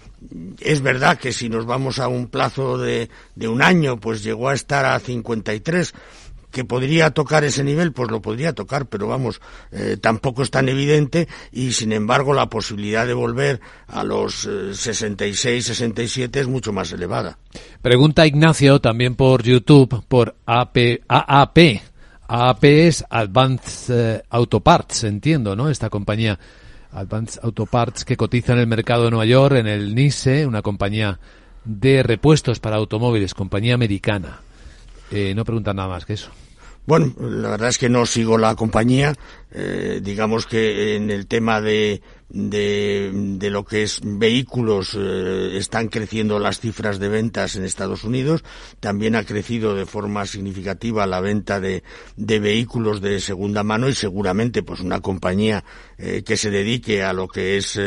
es 0.61 0.81
verdad 0.81 1.19
que 1.19 1.33
si 1.33 1.49
nos 1.49 1.67
vamos 1.67 1.99
a 1.99 2.09
un 2.09 2.29
plazo 2.29 2.79
de, 2.79 3.09
un 3.41 3.63
año, 3.63 3.99
pues 3.99 4.23
llegó 4.23 4.49
a 4.49 4.55
estar 4.55 4.85
a 4.85 4.99
53, 4.99 5.95
que 6.51 6.65
podría 6.65 7.11
tocar 7.11 7.45
ese 7.45 7.63
nivel, 7.63 7.93
pues 7.93 8.11
lo 8.11 8.23
podría 8.23 8.55
tocar, 8.55 8.87
pero 8.87 9.07
vamos, 9.07 9.41
eh, 9.73 9.99
tampoco 10.01 10.43
es 10.43 10.51
tan 10.51 10.69
evidente 10.69 11.29
y 11.53 11.73
sin 11.73 11.93
embargo 11.93 12.33
la 12.33 12.49
posibilidad 12.49 13.07
de 13.07 13.15
volver 13.15 13.61
a 13.89 14.05
los 14.05 14.49
66, 14.73 15.45
eh, 15.45 15.75
67 15.75 16.41
es 16.41 16.47
mucho 16.47 16.73
más 16.73 16.93
elevada. 16.93 17.39
Pregunta 17.83 18.27
Ignacio 18.27 18.81
también 18.81 19.17
por 19.17 19.43
YouTube, 19.43 20.05
por 20.09 20.37
AP, 20.47 21.03
AAP. 21.09 21.59
AAP 22.29 22.65
es 22.65 23.05
Advanced 23.09 24.23
Auto 24.31 24.61
Parts, 24.61 25.05
entiendo, 25.05 25.55
¿no? 25.55 25.69
Esta 25.69 25.91
compañía 25.91 26.39
Advanced 26.97 27.41
Auto 27.45 27.67
Parts, 27.67 28.05
que 28.05 28.17
cotiza 28.17 28.53
en 28.53 28.59
el 28.59 28.67
mercado 28.67 29.05
de 29.05 29.11
Nueva 29.11 29.27
York, 29.27 29.57
en 29.57 29.67
el 29.67 29.95
NICE, 29.95 30.47
una 30.47 30.63
compañía 30.63 31.21
de 31.65 32.03
repuestos 32.03 32.59
para 32.59 32.77
automóviles, 32.77 33.35
compañía 33.35 33.75
americana. 33.75 34.41
Eh, 35.11 35.35
no 35.35 35.45
preguntan 35.45 35.77
nada 35.77 35.89
más 35.89 36.07
que 36.07 36.15
eso. 36.15 36.31
Bueno, 36.87 37.13
la 37.19 37.51
verdad 37.51 37.69
es 37.69 37.79
que 37.79 37.89
no 37.89 38.07
sigo 38.07 38.39
la 38.39 38.55
compañía. 38.55 39.15
Eh, 39.53 40.01
digamos 40.03 40.47
que 40.47 40.97
en 40.97 41.11
el 41.11 41.27
tema 41.29 41.61
de, 41.61 42.03
de, 42.29 43.11
de 43.13 43.51
lo 43.51 43.65
que 43.65 43.85
es 43.85 44.01
vehículos 44.03 44.97
eh, 44.99 45.57
están 45.57 45.89
creciendo 45.89 46.41
las 46.41 46.59
cifras 46.59 46.99
de 46.99 47.09
ventas 47.09 47.55
en 47.55 47.65
Estados 47.65 48.03
Unidos. 48.03 48.43
También 48.81 49.15
ha 49.15 49.25
crecido 49.25 49.75
de 49.75 49.87
forma 49.87 50.27
significativa 50.27 51.07
la 51.07 51.21
venta 51.21 51.61
de, 51.61 51.85
de 52.17 52.41
vehículos 52.41 53.01
de 53.01 53.21
segunda 53.21 53.63
mano 53.63 53.89
y 53.89 53.95
seguramente 53.95 54.65
pues 54.65 54.81
una 54.81 55.01
compañía 55.01 55.65
eh, 55.97 56.23
que 56.27 56.37
se 56.37 56.51
dedique 56.51 57.05
a 57.05 57.13
lo 57.13 57.29
que 57.29 57.57
es 57.57 57.79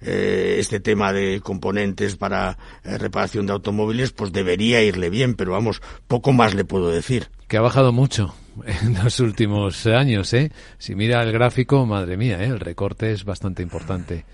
este 0.00 0.80
tema 0.80 1.12
de 1.12 1.40
componentes 1.42 2.16
para 2.16 2.56
reparación 2.84 3.46
de 3.46 3.52
automóviles 3.52 4.12
pues 4.12 4.32
debería 4.32 4.82
irle 4.82 5.10
bien, 5.10 5.34
pero 5.34 5.52
vamos, 5.52 5.82
poco 6.06 6.32
más 6.32 6.54
le 6.54 6.64
puedo 6.64 6.90
decir. 6.90 7.28
Que 7.48 7.56
ha 7.56 7.60
bajado 7.60 7.92
mucho 7.92 8.34
en 8.66 9.02
los 9.02 9.20
últimos 9.20 9.86
años, 9.86 10.32
¿eh? 10.34 10.50
Si 10.78 10.94
mira 10.94 11.22
el 11.22 11.32
gráfico, 11.32 11.86
madre 11.86 12.16
mía, 12.16 12.42
¿eh? 12.42 12.46
el 12.46 12.60
recorte 12.60 13.12
es 13.12 13.24
bastante 13.24 13.62
importante 13.62 14.24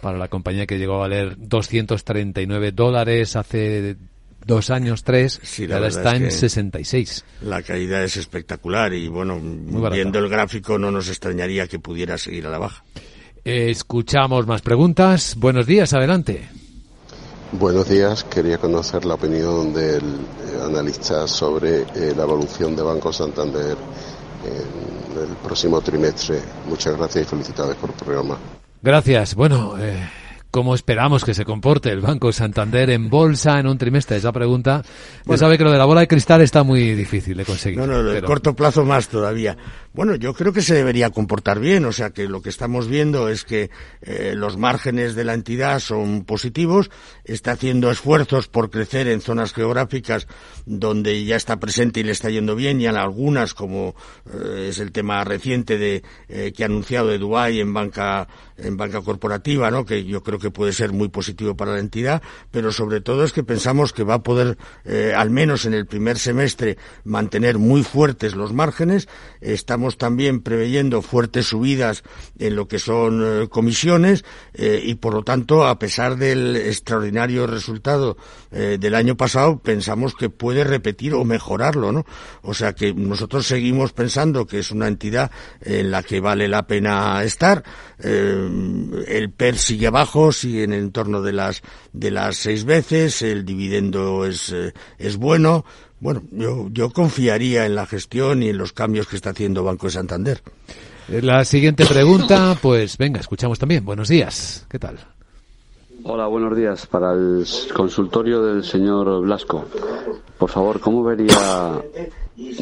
para 0.00 0.18
la 0.18 0.28
compañía 0.28 0.66
que 0.66 0.78
llegó 0.78 0.96
a 0.96 0.98
valer 0.98 1.36
239 1.38 2.72
dólares 2.72 3.36
hace 3.36 3.96
dos 4.44 4.70
años, 4.70 5.02
tres, 5.02 5.40
y 5.58 5.72
ahora 5.72 5.88
está 5.88 6.14
en 6.16 6.30
66. 6.30 7.24
La 7.42 7.62
caída 7.62 8.02
es 8.04 8.16
espectacular 8.18 8.92
y 8.92 9.08
bueno, 9.08 9.40
viendo 9.90 10.18
el 10.18 10.28
gráfico 10.28 10.78
no 10.78 10.90
nos 10.90 11.08
extrañaría 11.08 11.66
que 11.66 11.78
pudiera 11.78 12.18
seguir 12.18 12.46
a 12.46 12.50
la 12.50 12.58
baja. 12.58 12.84
escuchamos 13.44 14.46
más 14.46 14.60
preguntas. 14.60 15.36
Buenos 15.36 15.66
días, 15.66 15.94
adelante. 15.94 16.48
Buenos 17.58 17.88
días, 17.88 18.24
quería 18.24 18.58
conocer 18.58 19.04
la 19.04 19.14
opinión 19.14 19.72
del 19.72 20.02
eh, 20.02 20.60
analista 20.64 21.28
sobre 21.28 21.82
eh, 21.82 22.12
la 22.16 22.24
evolución 22.24 22.74
de 22.74 22.82
Banco 22.82 23.12
Santander 23.12 23.76
en 24.44 25.22
el 25.22 25.36
próximo 25.36 25.80
trimestre. 25.80 26.40
Muchas 26.68 26.96
gracias 26.96 27.26
y 27.26 27.28
felicidades 27.28 27.76
por 27.76 27.90
el 27.90 27.96
programa. 27.96 28.36
Gracias. 28.82 29.36
Bueno, 29.36 29.76
eh, 29.78 30.04
¿Cómo 30.54 30.76
esperamos 30.76 31.24
que 31.24 31.34
se 31.34 31.44
comporte 31.44 31.90
el 31.90 32.00
Banco 32.00 32.30
Santander 32.32 32.88
en 32.90 33.10
bolsa 33.10 33.58
en 33.58 33.66
un 33.66 33.76
trimestre? 33.76 34.18
Esa 34.18 34.30
pregunta, 34.30 34.84
ya 35.24 35.36
sabe 35.36 35.58
que 35.58 35.64
lo 35.64 35.72
de 35.72 35.78
la 35.78 35.84
bola 35.84 36.02
de 36.02 36.06
cristal 36.06 36.42
está 36.42 36.62
muy 36.62 36.94
difícil 36.94 37.36
de 37.36 37.44
conseguir. 37.44 37.80
No, 37.80 37.88
no, 37.88 38.12
en 38.12 38.24
corto 38.24 38.54
plazo 38.54 38.84
más 38.84 39.08
todavía. 39.08 39.56
Bueno, 39.94 40.16
yo 40.16 40.34
creo 40.34 40.52
que 40.52 40.60
se 40.60 40.74
debería 40.74 41.10
comportar 41.10 41.60
bien, 41.60 41.84
o 41.84 41.92
sea 41.92 42.10
que 42.10 42.26
lo 42.26 42.42
que 42.42 42.48
estamos 42.48 42.88
viendo 42.88 43.28
es 43.28 43.44
que 43.44 43.70
eh, 44.02 44.32
los 44.34 44.56
márgenes 44.56 45.14
de 45.14 45.22
la 45.22 45.34
entidad 45.34 45.78
son 45.78 46.24
positivos, 46.24 46.90
está 47.22 47.52
haciendo 47.52 47.92
esfuerzos 47.92 48.48
por 48.48 48.70
crecer 48.70 49.06
en 49.06 49.20
zonas 49.20 49.52
geográficas 49.52 50.26
donde 50.66 51.24
ya 51.24 51.36
está 51.36 51.60
presente 51.60 52.00
y 52.00 52.02
le 52.02 52.10
está 52.10 52.28
yendo 52.28 52.56
bien, 52.56 52.80
y 52.80 52.88
en 52.88 52.96
algunas, 52.96 53.54
como 53.54 53.94
eh, 54.26 54.66
es 54.70 54.80
el 54.80 54.90
tema 54.90 55.22
reciente 55.22 55.78
de 55.78 56.02
eh, 56.28 56.52
que 56.52 56.64
ha 56.64 56.66
anunciado 56.66 57.06
de 57.06 57.18
Dubái 57.18 57.60
en 57.60 57.72
banca 57.72 58.26
en 58.56 58.76
banca 58.76 59.00
corporativa, 59.00 59.70
¿no? 59.70 59.84
que 59.84 60.04
yo 60.04 60.22
creo 60.22 60.38
que 60.38 60.50
puede 60.50 60.72
ser 60.72 60.92
muy 60.92 61.08
positivo 61.08 61.56
para 61.56 61.72
la 61.72 61.80
entidad, 61.80 62.22
pero 62.50 62.70
sobre 62.72 63.00
todo 63.00 63.24
es 63.24 63.32
que 63.32 63.42
pensamos 63.42 63.92
que 63.92 64.04
va 64.04 64.14
a 64.14 64.22
poder, 64.22 64.56
eh, 64.84 65.12
al 65.16 65.30
menos 65.30 65.64
en 65.64 65.74
el 65.74 65.86
primer 65.86 66.18
semestre, 66.18 66.78
mantener 67.04 67.58
muy 67.58 67.82
fuertes 67.82 68.34
los 68.34 68.52
márgenes. 68.52 69.08
Estamos 69.40 69.83
también 69.92 70.40
preveyendo 70.40 71.02
fuertes 71.02 71.46
subidas 71.46 72.02
en 72.38 72.56
lo 72.56 72.66
que 72.66 72.78
son 72.78 73.22
eh, 73.24 73.48
comisiones 73.48 74.24
eh, 74.54 74.80
y, 74.84 74.96
por 74.96 75.14
lo 75.14 75.22
tanto, 75.22 75.66
a 75.66 75.78
pesar 75.78 76.16
del 76.16 76.56
extraordinario 76.56 77.46
resultado 77.46 78.16
del 78.54 78.94
año 78.94 79.16
pasado, 79.16 79.58
pensamos 79.58 80.14
que 80.14 80.30
puede 80.30 80.62
repetir 80.62 81.14
o 81.14 81.24
mejorarlo, 81.24 81.90
¿no? 81.90 82.06
O 82.42 82.54
sea 82.54 82.72
que 82.72 82.94
nosotros 82.94 83.48
seguimos 83.48 83.92
pensando 83.92 84.46
que 84.46 84.60
es 84.60 84.70
una 84.70 84.86
entidad 84.86 85.32
en 85.60 85.90
la 85.90 86.04
que 86.04 86.20
vale 86.20 86.46
la 86.46 86.64
pena 86.64 87.20
estar. 87.24 87.64
el 87.98 89.32
PER 89.36 89.58
sigue 89.58 89.88
abajo, 89.88 90.30
sigue 90.30 90.62
en 90.62 90.72
el 90.72 90.84
entorno 90.84 91.20
de 91.20 91.32
las, 91.32 91.62
de 91.92 92.12
las 92.12 92.36
seis 92.36 92.64
veces, 92.64 93.22
el 93.22 93.44
dividendo 93.44 94.24
es, 94.24 94.52
eh, 94.52 94.72
es 94.98 95.16
bueno. 95.16 95.64
Bueno, 96.04 96.20
yo, 96.32 96.68
yo 96.70 96.90
confiaría 96.90 97.64
en 97.64 97.74
la 97.74 97.86
gestión 97.86 98.42
y 98.42 98.50
en 98.50 98.58
los 98.58 98.74
cambios 98.74 99.06
que 99.06 99.16
está 99.16 99.30
haciendo 99.30 99.64
Banco 99.64 99.86
de 99.86 99.92
Santander. 99.92 100.42
Eh, 101.08 101.22
la 101.22 101.46
siguiente 101.46 101.86
pregunta, 101.86 102.58
pues 102.60 102.98
venga, 102.98 103.20
escuchamos 103.20 103.58
también. 103.58 103.86
Buenos 103.86 104.08
días, 104.10 104.66
¿qué 104.68 104.78
tal? 104.78 104.98
Hola, 106.02 106.26
buenos 106.26 106.54
días. 106.54 106.86
Para 106.86 107.14
el 107.14 107.46
consultorio 107.74 108.42
del 108.42 108.64
señor 108.64 109.22
Blasco, 109.22 109.64
por 110.36 110.50
favor, 110.50 110.78
¿cómo 110.78 111.02
vería 111.02 111.82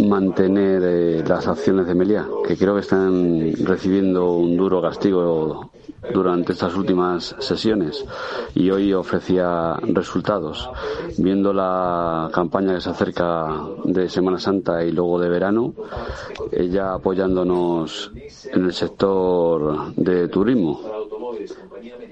mantener 0.07 0.81
eh, 0.85 1.25
las 1.27 1.49
acciones 1.49 1.89
de 1.89 1.97
Melia, 1.97 2.29
que 2.47 2.57
creo 2.57 2.77
que 2.77 2.83
están 2.83 3.55
recibiendo 3.65 4.35
un 4.35 4.57
duro 4.57 4.81
castigo 4.81 5.73
durante 6.13 6.53
estas 6.53 6.75
últimas 6.75 7.37
sesiones 7.39 8.05
y 8.55 8.71
hoy 8.71 8.93
ofrecía 8.93 9.77
resultados. 9.83 10.69
Viendo 11.19 11.53
la 11.53 12.31
campaña 12.33 12.75
que 12.75 12.81
se 12.81 12.91
acerca 12.91 13.49
de 13.85 14.09
Semana 14.09 14.39
Santa 14.39 14.83
y 14.85 14.93
luego 14.93 15.21
de 15.21 15.29
verano, 15.29 15.75
ella 16.51 16.95
apoyándonos 16.95 18.11
en 18.53 18.65
el 18.65 18.73
sector 18.73 19.95
de 19.95 20.29
turismo. 20.29 20.81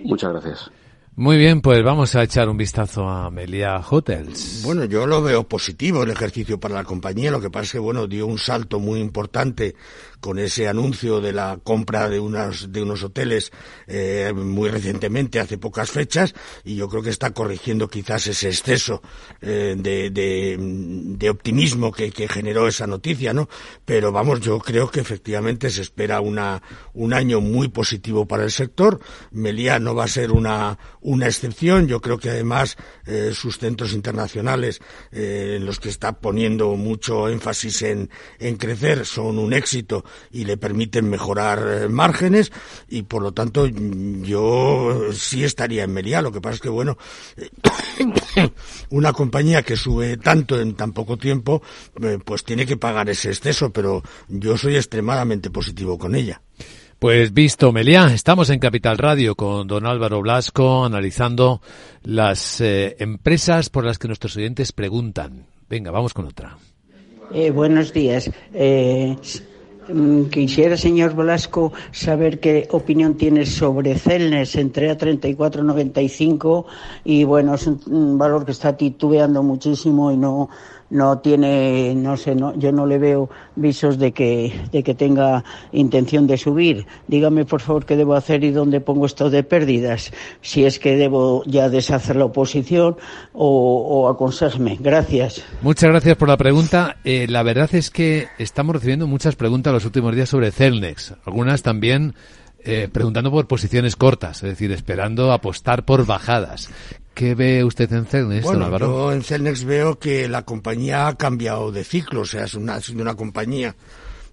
Muchas 0.05 0.33
gracias. 0.33 0.71
Muy 1.17 1.37
bien, 1.37 1.61
pues 1.61 1.83
vamos 1.83 2.15
a 2.15 2.23
echar 2.23 2.49
un 2.49 2.57
vistazo 2.57 3.07
a 3.07 3.31
Melia 3.31 3.79
Hotels. 3.79 4.63
Bueno, 4.65 4.87
yo 4.87 5.07
lo 5.07 5.23
veo 5.23 5.47
positivo 5.47 6.03
el 6.03 6.11
ejercicio 6.11 6.59
para 6.59 6.77
la 6.77 6.85
compañía. 6.85 7.31
Lo 7.31 7.43
que 7.43 7.51
pasa 7.51 7.65
es 7.65 7.73
que, 7.73 7.79
bueno, 7.79 8.07
dio 8.07 8.27
un 8.27 8.39
salto 8.39 8.79
muy 8.79 9.01
importante 9.01 9.75
con 10.21 10.39
ese 10.39 10.69
anuncio 10.69 11.21
de 11.21 11.33
la 11.33 11.59
compra 11.63 12.09
de 12.09 12.21
unos, 12.21 12.73
de 12.73 12.83
unos 12.83 13.03
hoteles 13.03 13.51
eh, 13.87 14.33
muy 14.35 14.69
recientemente, 14.69 15.41
hace 15.41 15.59
pocas 15.59 15.91
fechas, 15.91 16.35
y 16.63 16.77
yo 16.77 16.89
creo 16.89 17.03
que 17.03 17.11
está 17.11 17.31
corrigiendo 17.31 17.89
quizás 17.89 18.27
ese 18.27 18.49
exceso 18.49 19.03
eh, 19.41 19.75
de, 19.79 21.31
optimismo 21.31 21.91
que, 21.91 22.11
generó 22.29 22.69
esa 22.69 22.87
noticia, 22.87 23.33
¿no? 23.33 23.49
Pero 23.85 24.13
vamos, 24.13 24.41
yo 24.41 24.59
creo 24.59 24.91
que 24.91 25.01
efectivamente 25.01 25.71
se 25.71 25.81
espera 25.81 26.21
una, 26.21 26.63
un 26.93 27.15
año 27.15 27.41
muy 27.41 27.69
positivo 27.69 28.27
para 28.27 28.45
el 28.45 28.51
sector. 28.51 29.01
Meliá 29.31 29.79
no 29.79 29.95
va 29.95 30.05
a 30.05 30.09
ser 30.09 30.33
una, 30.33 30.79
una 31.01 31.27
excepción. 31.27 31.87
Yo 31.87 32.01
creo 32.01 32.19
que 32.19 32.31
además 32.31 32.77
eh, 33.07 33.31
sus 33.33 33.59
centros 33.59 33.95
internacionales, 33.95 34.81
en 35.13 35.65
los 35.65 35.81
que 35.81 35.89
está 35.89 36.21
poniendo 36.21 36.77
mucho 36.77 37.29
énfasis 37.29 37.83
en 37.83 38.09
crecer, 38.59 39.07
son 39.07 39.39
un 39.39 39.53
éxito 39.53 40.05
y 40.31 40.45
le 40.45 40.57
permiten 40.57 41.09
mejorar 41.09 41.67
eh, 41.69 41.89
márgenes 41.89 42.53
y 42.89 43.03
por 43.03 43.23
lo 43.23 43.33
tanto 43.33 43.67
yo 43.67 45.13
sí 45.13 45.45
estaría 45.45 45.85
en 45.85 45.93
Meliá. 45.93 46.23
Lo 46.23 46.33
que 46.33 46.41
pasa 46.41 46.57
es 46.57 46.61
que, 46.61 46.69
bueno, 46.69 46.97
una 48.91 49.13
compañía 49.13 49.63
que 49.63 49.77
sube 49.77 50.17
tanto 50.17 50.61
en 50.61 50.75
tan 50.75 50.93
poco 50.93 51.17
tiempo, 51.17 51.63
eh, 52.03 52.19
pues 52.25 52.45
tiene 52.45 52.67
que 52.67 52.77
pagar 52.77 53.09
ese 53.09 53.31
exceso, 53.31 53.71
pero 53.71 54.03
yo 54.29 54.57
soy 54.57 54.77
extremadamente 54.77 55.51
positivo 55.51 55.99
con 55.99 56.15
ella. 56.15 56.41
Pues 57.01 57.33
visto, 57.33 57.73
Meliá, 57.73 58.13
estamos 58.13 58.51
en 58.51 58.59
Capital 58.59 58.99
Radio 58.99 59.35
con 59.35 59.67
don 59.67 59.87
Álvaro 59.87 60.21
Blasco 60.21 60.85
analizando 60.85 61.63
las 62.03 62.61
eh, 62.61 62.97
empresas 62.99 63.71
por 63.71 63.87
las 63.87 63.99
que 63.99 64.07
nuestros 64.07 64.37
oyentes 64.37 64.73
preguntan. 64.73 65.47
Venga, 65.71 65.91
vamos 65.91 66.13
con 66.13 66.27
otra. 66.27 66.59
Eh, 67.33 67.51
buenos 67.51 67.95
días. 67.95 68.31
Eh, 68.53 69.17
Mm, 69.17 69.50
quisiera, 70.31 70.77
señor 70.77 71.15
Velasco, 71.15 71.73
saber 71.93 72.41
qué 72.41 72.69
opinión 72.71 73.15
tiene 73.15 73.47
sobre 73.47 73.97
Celnes. 73.97 74.55
Entré 74.57 74.91
a 74.91 74.99
34.95 74.99 76.65
y 77.05 77.25
bueno, 77.25 77.55
es 77.55 77.67
un 77.67 78.19
valor 78.19 78.45
que 78.45 78.53
está 78.53 78.77
titubeando 78.77 79.43
muchísimo 79.43 80.11
y 80.13 80.17
no 80.17 80.49
no 80.91 81.19
tiene, 81.19 81.95
no 81.95 82.17
sé, 82.17 82.35
no, 82.35 82.55
yo 82.59 82.73
no 82.73 82.87
le 82.87 82.99
veo 82.99 83.31
visos 83.57 83.99
de 83.99 84.13
que, 84.13 84.53
de 84.73 84.83
que 84.83 84.95
tenga 84.95 85.45
intención 85.73 86.27
de 86.27 86.37
subir. 86.37 86.87
Dígame, 87.07 87.45
por 87.45 87.61
favor, 87.61 87.87
qué 87.87 87.97
debo 87.97 88.15
hacer 88.15 88.45
y 88.45 88.51
dónde 88.51 88.81
pongo 88.81 89.07
esto 89.07 89.31
de 89.31 89.43
pérdidas. 89.43 90.13
Si 90.41 90.65
es 90.65 90.79
que 90.79 90.97
debo 90.97 91.43
ya 91.47 91.69
deshacer 91.69 92.17
la 92.17 92.27
oposición 92.27 92.97
o, 93.33 94.07
o 94.09 94.31
Gracias. 94.81 95.45
Muchas 95.63 95.91
gracias 95.91 96.17
por 96.17 96.29
la 96.29 96.37
pregunta. 96.37 96.97
Eh, 97.05 97.27
la 97.29 97.43
verdad 97.43 97.71
es 97.75 97.91
que 97.91 98.29
estamos 98.39 98.75
recibiendo 98.75 99.07
muchas 99.07 99.37
preguntas 99.37 99.73
los 99.73 99.85
últimos 99.85 100.15
días 100.15 100.29
sobre 100.29 100.51
Celnex. 100.51 101.15
Algunas 101.25 101.63
también 101.63 102.15
eh, 102.65 102.89
preguntando 102.93 103.31
por 103.31 103.47
posiciones 103.47 103.97
cortas, 103.97 104.43
es 104.43 104.51
decir, 104.51 104.73
esperando 104.73 105.33
apostar 105.33 105.85
por 105.85 106.05
bajadas. 106.07 106.69
¿Qué 107.21 107.35
ve 107.35 107.63
usted 107.65 107.93
en 107.93 108.07
Celnex, 108.07 108.45
bueno, 108.45 108.65
Álvaro? 108.65 108.87
Yo 108.87 109.13
en 109.13 109.23
Celnex 109.23 109.65
veo 109.65 109.99
que 109.99 110.27
la 110.27 110.47
compañía 110.47 111.07
ha 111.07 111.19
cambiado 111.19 111.71
de 111.71 111.85
ciclo, 111.85 112.23
o 112.23 112.25
sea, 112.25 112.45
es 112.45 112.55
una, 112.55 112.77
ha 112.77 112.81
sido 112.81 113.03
una 113.03 113.15
compañía 113.15 113.77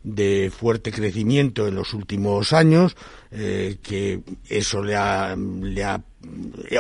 de 0.04 0.50
fuerte 0.58 0.94
crecimiento 0.94 1.68
en 1.68 1.76
los 1.76 1.94
últimos 1.94 2.54
años, 2.54 2.96
eh, 3.30 3.80
que 3.84 4.22
eso 4.48 4.82
le 4.82 4.96
ha, 4.96 5.36
le 5.36 5.84
ha 5.84 6.02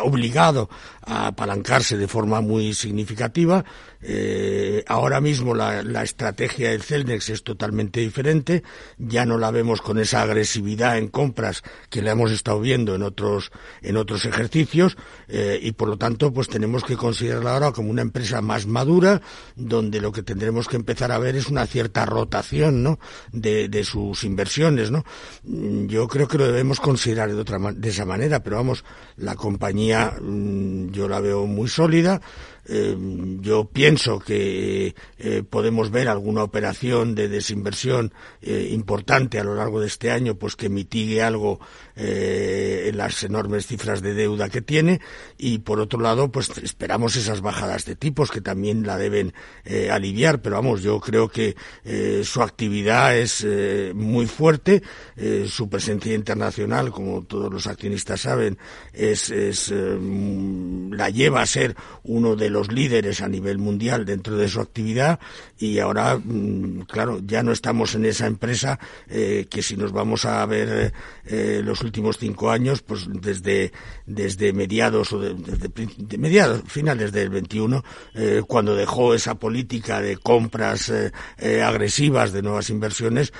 obligado 0.01 0.69
a 1.01 1.27
apalancarse 1.27 1.97
de 1.97 2.07
forma 2.07 2.39
muy 2.39 2.73
significativa. 2.73 3.65
Eh, 4.01 4.83
ahora 4.87 5.21
mismo 5.21 5.55
la, 5.55 5.81
la, 5.83 6.03
estrategia 6.03 6.69
del 6.69 6.83
Celnex 6.83 7.29
es 7.29 7.43
totalmente 7.43 7.99
diferente. 7.99 8.63
Ya 8.97 9.25
no 9.25 9.37
la 9.37 9.51
vemos 9.51 9.81
con 9.81 9.97
esa 9.99 10.21
agresividad 10.21 10.97
en 10.97 11.07
compras 11.07 11.63
que 11.89 12.01
la 12.01 12.11
hemos 12.11 12.31
estado 12.31 12.59
viendo 12.59 12.95
en 12.95 13.03
otros 13.03 13.51
en 13.81 13.97
otros 13.97 14.25
ejercicios 14.25 14.97
eh, 15.27 15.59
y 15.61 15.71
por 15.71 15.89
lo 15.89 15.97
tanto 15.97 16.31
pues 16.31 16.47
tenemos 16.47 16.83
que 16.83 16.95
considerarla 16.95 17.53
ahora 17.53 17.71
como 17.71 17.89
una 17.89 18.01
empresa 18.01 18.41
más 18.41 18.67
madura 18.67 19.21
donde 19.55 19.99
lo 19.99 20.11
que 20.11 20.23
tendremos 20.23 20.67
que 20.67 20.75
empezar 20.75 21.11
a 21.11 21.17
ver 21.17 21.35
es 21.35 21.47
una 21.47 21.65
cierta 21.65 22.05
rotación 22.05 22.83
¿no? 22.83 22.99
de, 23.31 23.67
de 23.69 23.83
sus 23.83 24.23
inversiones. 24.23 24.91
¿no? 24.91 25.03
Yo 25.43 26.07
creo 26.07 26.27
que 26.27 26.37
lo 26.37 26.45
debemos 26.45 26.79
considerar 26.79 27.29
de 27.29 27.39
otra 27.39 27.57
de 27.73 27.89
esa 27.89 28.05
manera, 28.05 28.43
pero 28.43 28.57
vamos 28.57 28.83
la 29.15 29.35
compañía 29.35 30.13
mm, 30.21 30.91
yo 30.91 31.07
la 31.07 31.19
veo 31.19 31.45
muy 31.45 31.67
sólida. 31.67 32.21
Eh, 32.69 32.97
yo 33.39 33.65
pienso 33.65 34.19
que 34.19 34.93
eh, 35.17 35.43
podemos 35.49 35.89
ver 35.89 36.09
alguna 36.09 36.43
operación 36.43 37.15
de 37.15 37.29
desinversión 37.29 38.13
eh, 38.41 38.69
importante 38.71 39.39
a 39.39 39.43
lo 39.43 39.55
largo 39.55 39.79
de 39.79 39.87
este 39.87 40.11
año, 40.11 40.35
pues 40.35 40.55
que 40.55 40.69
mitigue 40.69 41.21
algo 41.21 41.59
en 41.99 42.95
las 42.95 43.23
enormes 43.23 43.65
cifras 43.65 44.03
de 44.03 44.13
deuda 44.13 44.49
que 44.49 44.61
tiene. 44.61 45.01
Y 45.39 45.59
por 45.59 45.79
otro 45.79 45.99
lado, 45.99 46.31
pues 46.31 46.51
esperamos 46.61 47.15
esas 47.15 47.41
bajadas 47.41 47.85
de 47.85 47.95
tipos 47.95 48.29
que 48.29 48.39
también 48.39 48.85
la 48.85 48.99
deben 48.99 49.33
aliviar. 49.89 50.43
Pero 50.43 50.57
vamos, 50.57 50.83
yo 50.83 50.99
creo 50.99 51.27
que 51.27 51.55
su 52.23 52.43
actividad 52.43 53.17
es 53.17 53.43
muy 53.95 54.27
fuerte. 54.27 54.83
su 55.47 55.69
presencia 55.69 56.13
internacional, 56.13 56.91
como 56.91 57.23
todos 57.23 57.51
los 57.51 57.65
accionistas 57.65 58.21
saben, 58.21 58.59
es, 58.93 59.31
es 59.31 59.71
la 59.71 61.09
lleva 61.09 61.41
a 61.41 61.47
ser 61.47 61.75
uno 62.03 62.35
de 62.35 62.51
los 62.51 62.56
los 62.57 62.71
líderes 62.71 63.21
a 63.21 63.27
nivel 63.27 63.59
mundial 63.59 64.03
dentro 64.03 64.35
de 64.35 64.49
su 64.49 64.59
actividad 64.59 65.19
y 65.59 65.79
ahora, 65.79 66.17
mm, 66.17 66.85
claro, 66.87 67.19
ya 67.23 67.43
no 67.43 67.51
estamos 67.51 67.93
en 67.95 68.05
esa 68.05 68.25
empresa 68.25 68.79
eh, 69.07 69.45
que 69.49 69.61
si 69.61 69.77
nos 69.77 69.91
vamos 69.91 70.25
a 70.25 70.45
ver 70.45 70.93
eh, 71.25 71.61
los 71.63 71.81
últimos 71.81 72.17
cinco 72.17 72.49
años, 72.49 72.81
pues 72.81 73.07
desde, 73.09 73.71
desde 74.05 74.53
mediados 74.53 75.13
o 75.13 75.19
desde 75.19 75.67
de 75.97 76.17
mediados, 76.17 76.63
finales 76.67 77.11
del 77.11 77.29
21, 77.29 77.83
eh, 78.15 78.41
cuando 78.47 78.75
dejó 78.75 79.13
esa 79.13 79.35
política 79.35 80.01
de 80.01 80.17
compras 80.17 80.91
agresivas 81.63 82.31
de 82.31 82.41
nuevas 82.41 82.69
inversiones, 82.69 83.33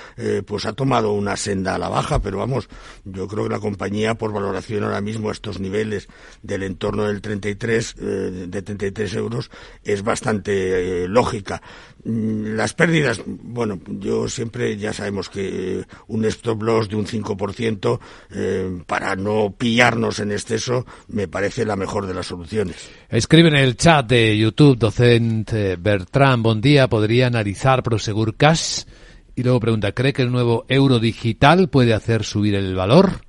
pues 0.45 0.65
ha 0.65 0.73
tomado 0.73 1.13
una 1.13 1.35
senda 1.37 1.75
a 1.75 1.77
la 1.77 1.89
baja, 1.89 2.21
pero 2.21 2.39
vamos, 2.39 2.69
yo 3.05 3.27
creo 3.27 3.45
que 3.45 3.49
la 3.49 3.59
compañía 3.59 4.15
por 4.15 4.31
valoración 4.31 4.83
ahora 4.83 5.01
mismo 5.01 5.29
a 5.29 5.31
estos 5.31 5.59
niveles 5.59 6.07
del 6.43 6.63
entorno 6.63 7.05
del 7.05 7.21
33, 7.21 7.95
de 7.95 8.61
33 8.61 9.06
euros 9.13 9.49
es 9.83 10.03
bastante 10.03 11.03
eh, 11.03 11.07
lógica. 11.07 11.61
Mm, 12.03 12.55
las 12.55 12.73
pérdidas, 12.73 13.21
bueno, 13.25 13.79
yo 13.87 14.27
siempre 14.27 14.77
ya 14.77 14.93
sabemos 14.93 15.29
que 15.29 15.79
eh, 15.79 15.85
un 16.07 16.25
stop 16.25 16.61
loss 16.63 16.89
de 16.89 16.95
un 16.95 17.05
5% 17.05 17.99
eh, 18.31 18.81
para 18.85 19.15
no 19.15 19.53
pillarnos 19.57 20.19
en 20.19 20.31
exceso 20.31 20.85
me 21.07 21.27
parece 21.27 21.65
la 21.65 21.75
mejor 21.75 22.07
de 22.07 22.13
las 22.13 22.27
soluciones. 22.27 22.89
Escribe 23.09 23.49
en 23.49 23.55
el 23.55 23.77
chat 23.77 24.07
de 24.07 24.37
YouTube, 24.37 24.77
docente 24.77 25.75
Bertrand, 25.77 26.43
buen 26.43 26.61
día, 26.61 26.87
¿podría 26.87 27.27
analizar 27.27 27.83
Prosegur 27.83 28.35
Cash? 28.35 28.83
Y 29.35 29.43
luego 29.43 29.59
pregunta, 29.59 29.91
¿cree 29.91 30.13
que 30.13 30.23
el 30.23 30.31
nuevo 30.31 30.65
euro 30.67 30.99
digital 30.99 31.69
puede 31.69 31.93
hacer 31.93 32.23
subir 32.23 32.55
el 32.55 32.75
valor? 32.75 33.21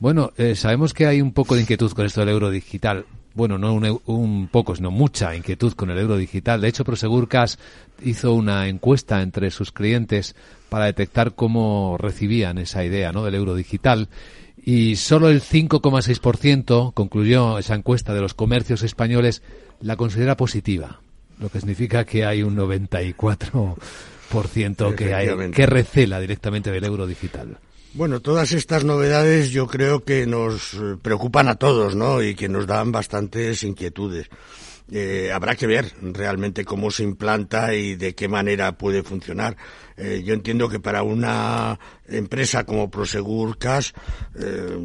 Bueno, 0.00 0.32
sabemos 0.56 0.92
que 0.92 1.06
hay 1.06 1.22
un 1.22 1.32
poco 1.32 1.54
de 1.54 1.60
inquietud 1.60 1.92
con 1.92 2.04
esto 2.04 2.20
del 2.20 2.30
euro 2.30 2.50
digital 2.50 3.06
bueno, 3.34 3.58
no 3.58 3.74
un, 4.06 4.48
poco, 4.48 4.76
sino 4.76 4.90
mucha 4.90 5.34
inquietud 5.34 5.72
con 5.74 5.90
el 5.90 5.98
euro 5.98 6.16
digital. 6.16 6.60
De 6.60 6.68
hecho, 6.68 6.84
Prosegur 6.84 7.28
Cash 7.28 7.56
hizo 8.02 8.32
una 8.32 8.68
encuesta 8.68 9.22
entre 9.22 9.50
sus 9.50 9.72
clientes 9.72 10.36
para 10.68 10.86
detectar 10.86 11.34
cómo 11.34 11.96
recibían 11.98 12.58
esa 12.58 12.84
idea 12.84 13.12
¿no? 13.12 13.24
del 13.24 13.34
euro 13.34 13.54
digital 13.54 14.08
y 14.64 14.96
solo 14.96 15.28
el 15.28 15.42
5,6% 15.42 16.94
concluyó 16.94 17.58
esa 17.58 17.74
encuesta 17.74 18.14
de 18.14 18.20
los 18.20 18.34
comercios 18.34 18.82
españoles 18.82 19.42
la 19.80 19.96
considera 19.96 20.36
positiva, 20.36 21.00
lo 21.38 21.50
que 21.50 21.60
significa 21.60 22.04
que 22.04 22.24
hay 22.24 22.42
un 22.42 22.56
94% 22.56 23.76
que, 24.96 25.14
hay, 25.14 25.50
que 25.50 25.66
recela 25.66 26.20
directamente 26.20 26.70
del 26.70 26.84
euro 26.84 27.06
digital. 27.06 27.58
Bueno, 27.94 28.20
todas 28.20 28.50
estas 28.50 28.82
novedades 28.82 29.50
yo 29.50 29.68
creo 29.68 30.02
que 30.02 30.26
nos 30.26 30.74
eh, 30.74 30.96
preocupan 31.00 31.46
a 31.46 31.54
todos, 31.54 31.94
¿no? 31.94 32.22
Y 32.22 32.34
que 32.34 32.48
nos 32.48 32.66
dan 32.66 32.90
bastantes 32.90 33.62
inquietudes. 33.62 34.28
Eh, 34.92 35.30
habrá 35.32 35.56
que 35.56 35.66
ver 35.66 35.92
realmente 36.02 36.64
cómo 36.64 36.90
se 36.90 37.04
implanta 37.04 37.74
y 37.74 37.94
de 37.94 38.14
qué 38.14 38.28
manera 38.28 38.76
puede 38.76 39.02
funcionar. 39.02 39.56
Eh, 39.96 40.22
yo 40.24 40.34
entiendo 40.34 40.68
que 40.68 40.80
para 40.80 41.02
una 41.02 41.78
empresa 42.08 42.64
como 42.64 42.90
Prosegur 42.90 43.56
Cash, 43.58 43.92
eh, 44.38 44.76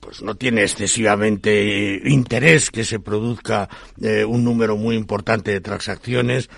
pues 0.00 0.22
no 0.22 0.34
tiene 0.34 0.62
excesivamente 0.62 2.00
interés 2.04 2.70
que 2.70 2.84
se 2.84 2.98
produzca 2.98 3.68
eh, 4.00 4.24
un 4.24 4.44
número 4.44 4.76
muy 4.76 4.96
importante 4.96 5.52
de 5.52 5.60
transacciones 5.60 6.50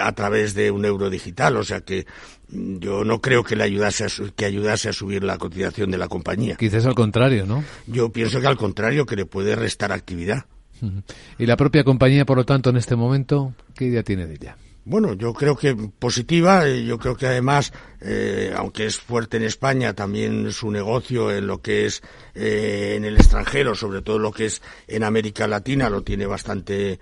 a 0.00 0.12
través 0.12 0.54
de 0.54 0.70
un 0.70 0.84
euro 0.84 1.10
digital. 1.10 1.56
O 1.56 1.64
sea 1.64 1.80
que 1.80 2.06
yo 2.48 3.04
no 3.04 3.20
creo 3.20 3.42
que 3.42 3.56
le 3.56 3.64
ayudase 3.64 4.04
a, 4.04 4.08
que 4.34 4.44
ayudase 4.44 4.88
a 4.88 4.92
subir 4.92 5.22
la 5.24 5.36
cotización 5.36 5.90
de 5.90 5.98
la 5.98 6.08
compañía. 6.08 6.56
Quizás 6.56 6.86
al 6.86 6.94
contrario, 6.94 7.44
¿no? 7.46 7.64
Yo 7.86 8.10
pienso 8.10 8.40
que 8.40 8.46
al 8.46 8.56
contrario, 8.56 9.04
que 9.04 9.16
le 9.16 9.26
puede 9.26 9.56
restar 9.56 9.92
actividad. 9.92 10.46
Y 11.38 11.46
la 11.46 11.56
propia 11.56 11.84
compañía, 11.84 12.24
por 12.24 12.38
lo 12.38 12.44
tanto, 12.44 12.70
en 12.70 12.76
este 12.76 12.96
momento, 12.96 13.54
¿qué 13.74 13.86
idea 13.86 14.02
tiene 14.02 14.26
de 14.26 14.34
ella? 14.34 14.56
Bueno, 14.88 15.14
yo 15.14 15.34
creo 15.34 15.56
que 15.56 15.74
positiva. 15.74 16.64
Eh, 16.68 16.84
yo 16.84 16.96
creo 16.96 17.16
que 17.16 17.26
además, 17.26 17.72
eh, 18.00 18.54
aunque 18.56 18.86
es 18.86 18.96
fuerte 18.98 19.36
en 19.36 19.42
España, 19.42 19.94
también 19.94 20.52
su 20.52 20.70
negocio 20.70 21.32
en 21.32 21.48
lo 21.48 21.60
que 21.60 21.86
es 21.86 22.04
eh, 22.36 22.94
en 22.96 23.04
el 23.04 23.16
extranjero, 23.16 23.74
sobre 23.74 24.00
todo 24.02 24.20
lo 24.20 24.30
que 24.30 24.46
es 24.46 24.62
en 24.86 25.02
América 25.02 25.48
Latina, 25.48 25.90
lo 25.90 26.04
tiene 26.04 26.24
bastante, 26.26 27.00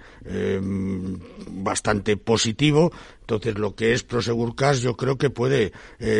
bastante 1.47 2.17
positivo. 2.17 2.91
Entonces, 3.21 3.59
lo 3.59 3.75
que 3.75 3.93
es 3.93 4.03
Prosegur 4.03 4.57
Cash, 4.57 4.81
yo 4.81 4.97
creo 4.97 5.19
que 5.19 5.29
puede 5.29 5.73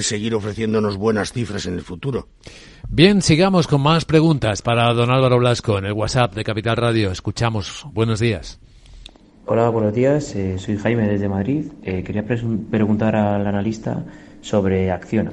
seguir 0.03 0.35
ofreciéndonos 0.35 0.99
buenas 0.99 1.33
cifras 1.33 1.65
en 1.65 1.75
el 1.75 1.83
futuro. 1.83 2.29
Bien, 2.89 3.23
sigamos 3.23 3.67
con 3.67 3.83
más 3.83 4.05
preguntas 4.05 4.63
para 4.63 4.93
don 4.93 5.11
Álvaro 5.11 5.39
Blasco 5.39 5.79
en 5.79 5.87
el 5.87 5.93
WhatsApp 5.93 6.35
de 6.35 6.45
Capital 6.45 6.77
Radio. 6.77 7.11
Escuchamos. 7.11 7.87
Buenos 7.93 8.21
días. 8.21 8.61
Hola, 9.47 9.69
buenos 9.69 9.93
días. 9.93 10.35
Eh, 10.37 10.59
soy 10.59 10.79
Jaime 10.79 11.07
desde 11.07 11.29
Madrid. 11.29 11.67
Eh, 11.83 12.03
quería 12.03 12.25
preguntar 12.25 13.15
al 13.15 13.47
analista 13.47 14.03
sobre 14.41 14.91
Acciona. 14.91 15.33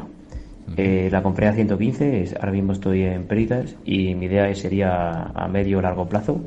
Eh, 0.76 1.08
la 1.10 1.24
compré 1.24 1.48
a 1.48 1.54
115, 1.54 2.34
ahora 2.40 2.52
mismo 2.52 2.74
estoy 2.74 3.04
en 3.04 3.24
pérdidas 3.24 3.76
y 3.86 4.16
mi 4.16 4.26
idea 4.26 4.54
sería 4.54 5.24
a 5.34 5.48
medio 5.48 5.80
o 5.80 5.82
largo 5.82 6.08
plazo. 6.10 6.42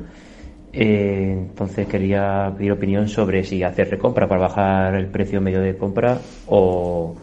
entonces 0.73 1.87
quería 1.87 2.53
pedir 2.57 2.71
opinión 2.71 3.07
sobre 3.07 3.43
si 3.43 3.63
hacer 3.63 3.89
recompra 3.89 4.27
para 4.27 4.41
bajar 4.41 4.95
el 4.95 5.07
precio 5.07 5.41
medio 5.41 5.61
de 5.61 5.77
compra 5.77 6.19
o, 6.47 7.15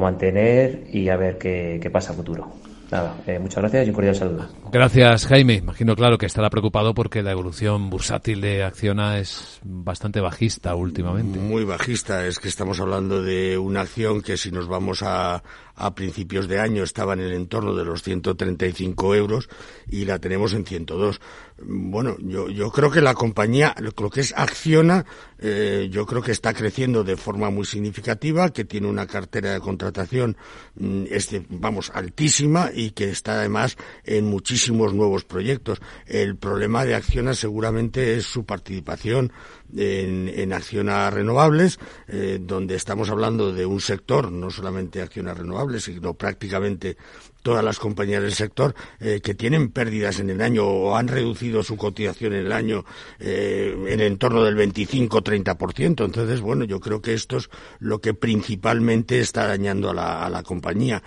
mantener 0.00 0.84
y 0.92 1.08
a 1.08 1.16
ver 1.16 1.38
qué, 1.38 1.78
qué 1.82 1.90
pasa 1.90 2.12
a 2.12 2.16
futuro. 2.16 2.63
Nada, 2.94 3.16
eh, 3.26 3.40
muchas 3.40 3.56
gracias 3.56 3.86
y 3.86 3.90
un 3.90 3.94
cordial 3.96 4.14
saludo. 4.14 4.48
Gracias, 4.70 5.26
Jaime. 5.26 5.54
Imagino, 5.54 5.96
claro, 5.96 6.16
que 6.16 6.26
estará 6.26 6.48
preocupado 6.48 6.94
porque 6.94 7.24
la 7.24 7.32
evolución 7.32 7.90
bursátil 7.90 8.40
de 8.40 8.62
Acciona 8.62 9.18
es 9.18 9.58
bastante 9.64 10.20
bajista 10.20 10.76
últimamente. 10.76 11.40
Muy 11.40 11.64
bajista. 11.64 12.24
Es 12.24 12.38
que 12.38 12.46
estamos 12.46 12.78
hablando 12.78 13.20
de 13.20 13.58
una 13.58 13.80
acción 13.80 14.22
que 14.22 14.36
si 14.36 14.52
nos 14.52 14.68
vamos 14.68 15.02
a, 15.02 15.42
a 15.76 15.94
principios 15.94 16.48
de 16.48 16.60
año 16.60 16.82
estaba 16.82 17.14
en 17.14 17.20
el 17.20 17.32
entorno 17.32 17.74
de 17.74 17.84
los 17.84 18.02
135 18.02 19.14
euros 19.14 19.48
y 19.88 20.04
la 20.04 20.18
tenemos 20.18 20.52
en 20.54 20.64
102. 20.64 21.20
Bueno, 21.62 22.16
yo, 22.20 22.48
yo 22.48 22.70
creo 22.70 22.90
que 22.90 23.00
la 23.00 23.14
compañía, 23.14 23.74
lo 23.78 24.10
que 24.10 24.20
es 24.20 24.34
Acciona, 24.36 25.04
eh, 25.38 25.88
yo 25.90 26.06
creo 26.06 26.22
que 26.22 26.32
está 26.32 26.52
creciendo 26.52 27.04
de 27.04 27.16
forma 27.16 27.50
muy 27.50 27.64
significativa, 27.64 28.50
que 28.50 28.64
tiene 28.64 28.88
una 28.88 29.06
cartera 29.06 29.52
de 29.52 29.60
contratación, 29.60 30.36
mm, 30.76 31.04
este, 31.10 31.44
vamos, 31.48 31.90
altísima 31.94 32.70
y 32.74 32.90
que 32.90 33.10
está 33.10 33.34
además 33.34 33.76
en 34.04 34.26
muchísimos 34.26 34.94
nuevos 34.94 35.24
proyectos. 35.24 35.80
El 36.06 36.36
problema 36.36 36.84
de 36.84 36.94
Acciona 36.94 37.34
seguramente 37.34 38.16
es 38.16 38.24
su 38.24 38.44
participación 38.44 39.32
en, 39.76 40.30
en 40.34 40.52
acciones 40.52 41.12
renovables, 41.12 41.78
eh, 42.08 42.38
donde 42.40 42.74
estamos 42.76 43.10
hablando 43.10 43.52
de 43.52 43.66
un 43.66 43.80
sector, 43.80 44.30
no 44.30 44.50
solamente 44.50 45.02
acciones 45.02 45.36
renovables, 45.36 45.84
sino 45.84 46.14
prácticamente 46.14 46.96
todas 47.44 47.62
las 47.62 47.78
compañías 47.78 48.22
del 48.22 48.32
sector 48.32 48.74
eh, 49.00 49.20
que 49.22 49.34
tienen 49.34 49.70
pérdidas 49.70 50.18
en 50.18 50.30
el 50.30 50.40
año 50.40 50.66
o 50.66 50.96
han 50.96 51.08
reducido 51.08 51.62
su 51.62 51.76
cotización 51.76 52.32
en 52.32 52.46
el 52.46 52.52
año 52.52 52.84
eh, 53.20 53.74
en 53.86 54.00
el 54.00 54.06
entorno 54.06 54.42
del 54.42 54.56
25-30%. 54.56 56.04
Entonces, 56.04 56.40
bueno, 56.40 56.64
yo 56.64 56.80
creo 56.80 57.02
que 57.02 57.12
esto 57.12 57.36
es 57.36 57.50
lo 57.80 58.00
que 58.00 58.14
principalmente 58.14 59.20
está 59.20 59.46
dañando 59.46 59.90
a 59.90 59.94
la, 59.94 60.24
a 60.24 60.30
la 60.30 60.42
compañía. 60.42 61.02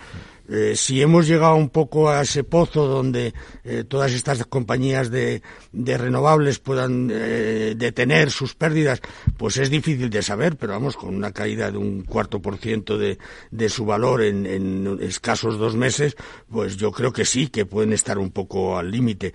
Eh, 0.48 0.74
si 0.76 1.02
hemos 1.02 1.26
llegado 1.26 1.56
un 1.56 1.68
poco 1.68 2.08
a 2.08 2.22
ese 2.22 2.42
pozo 2.42 2.86
donde 2.86 3.34
eh, 3.64 3.84
todas 3.86 4.12
estas 4.12 4.44
compañías 4.46 5.10
de, 5.10 5.42
de 5.72 5.98
renovables 5.98 6.58
puedan 6.58 7.10
eh, 7.12 7.74
detener 7.76 8.30
sus 8.30 8.54
pérdidas, 8.54 9.02
pues 9.36 9.58
es 9.58 9.68
difícil 9.68 10.08
de 10.08 10.22
saber, 10.22 10.56
pero 10.56 10.72
vamos, 10.72 10.96
con 10.96 11.14
una 11.14 11.32
caída 11.32 11.70
de 11.70 11.76
un 11.76 12.02
cuarto 12.02 12.40
por 12.40 12.56
ciento 12.56 12.96
de, 12.96 13.18
de 13.50 13.68
su 13.68 13.84
valor 13.84 14.22
en, 14.22 14.46
en 14.46 14.98
escasos 15.02 15.58
dos 15.58 15.76
meses, 15.76 16.16
pues 16.50 16.76
yo 16.76 16.92
creo 16.92 17.12
que 17.12 17.26
sí, 17.26 17.48
que 17.48 17.66
pueden 17.66 17.92
estar 17.92 18.18
un 18.18 18.30
poco 18.30 18.78
al 18.78 18.90
límite 18.90 19.34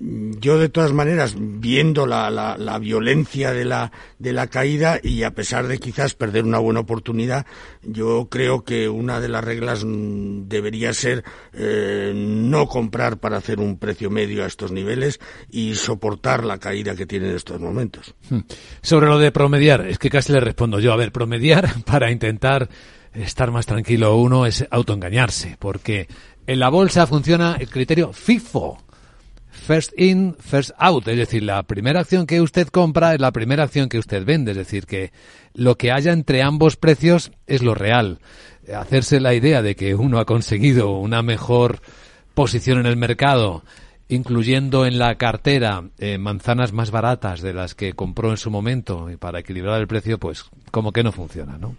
yo 0.00 0.58
de 0.58 0.68
todas 0.68 0.92
maneras, 0.92 1.34
viendo 1.36 2.06
la, 2.06 2.30
la, 2.30 2.56
la, 2.56 2.78
violencia 2.78 3.52
de 3.52 3.64
la, 3.64 3.90
de 4.18 4.32
la 4.32 4.46
caída 4.46 5.00
y 5.02 5.24
a 5.24 5.32
pesar 5.32 5.66
de 5.66 5.78
quizás 5.78 6.14
perder 6.14 6.44
una 6.44 6.58
buena 6.58 6.80
oportunidad, 6.80 7.46
yo 7.82 8.28
creo 8.30 8.62
que 8.62 8.88
una 8.88 9.20
de 9.20 9.28
las 9.28 9.42
reglas 9.42 9.84
mm, 9.84 10.46
debería 10.46 10.92
ser 10.92 11.24
eh, 11.52 12.12
no 12.14 12.68
comprar 12.68 13.18
para 13.18 13.38
hacer 13.38 13.58
un 13.58 13.76
precio 13.76 14.08
medio 14.08 14.44
a 14.44 14.46
estos 14.46 14.70
niveles 14.70 15.18
y 15.50 15.74
soportar 15.74 16.44
la 16.44 16.58
caída 16.58 16.94
que 16.94 17.06
tiene 17.06 17.30
en 17.30 17.36
estos 17.36 17.60
momentos. 17.60 18.14
Hmm. 18.30 18.40
Sobre 18.80 19.08
lo 19.08 19.18
de 19.18 19.32
promediar, 19.32 19.84
es 19.86 19.98
que 19.98 20.10
casi 20.10 20.32
le 20.32 20.38
respondo 20.38 20.78
yo. 20.78 20.92
A 20.92 20.96
ver, 20.96 21.10
promediar 21.10 21.68
para 21.84 22.12
intentar 22.12 22.68
estar 23.14 23.50
más 23.50 23.66
tranquilo 23.66 24.16
uno 24.16 24.46
es 24.46 24.64
autoengañarse, 24.70 25.56
porque 25.58 26.06
en 26.46 26.60
la 26.60 26.68
bolsa 26.68 27.08
funciona 27.08 27.56
el 27.58 27.68
criterio 27.68 28.12
FIFO 28.12 28.87
first 29.58 29.92
in, 29.98 30.34
first 30.38 30.70
out, 30.78 31.06
es 31.08 31.16
decir, 31.16 31.42
la 31.42 31.62
primera 31.64 32.00
acción 32.00 32.26
que 32.26 32.40
usted 32.40 32.68
compra 32.68 33.14
es 33.14 33.20
la 33.20 33.32
primera 33.32 33.64
acción 33.64 33.88
que 33.88 33.98
usted 33.98 34.24
vende, 34.24 34.52
es 34.52 34.56
decir, 34.56 34.86
que 34.86 35.12
lo 35.54 35.76
que 35.76 35.92
haya 35.92 36.12
entre 36.12 36.42
ambos 36.42 36.76
precios 36.76 37.32
es 37.46 37.62
lo 37.62 37.74
real. 37.74 38.20
Hacerse 38.74 39.20
la 39.20 39.34
idea 39.34 39.62
de 39.62 39.74
que 39.76 39.94
uno 39.94 40.18
ha 40.18 40.24
conseguido 40.24 40.90
una 40.90 41.22
mejor 41.22 41.80
posición 42.34 42.78
en 42.78 42.86
el 42.86 42.96
mercado, 42.96 43.64
incluyendo 44.08 44.86
en 44.86 44.98
la 44.98 45.16
cartera 45.16 45.84
eh, 45.98 46.18
manzanas 46.18 46.72
más 46.72 46.90
baratas 46.90 47.40
de 47.42 47.52
las 47.52 47.74
que 47.74 47.92
compró 47.92 48.30
en 48.30 48.36
su 48.36 48.50
momento 48.50 49.10
y 49.10 49.16
para 49.16 49.40
equilibrar 49.40 49.80
el 49.80 49.86
precio, 49.86 50.18
pues 50.18 50.44
como 50.70 50.92
que 50.92 51.02
no 51.02 51.12
funciona, 51.12 51.58
¿no? 51.58 51.76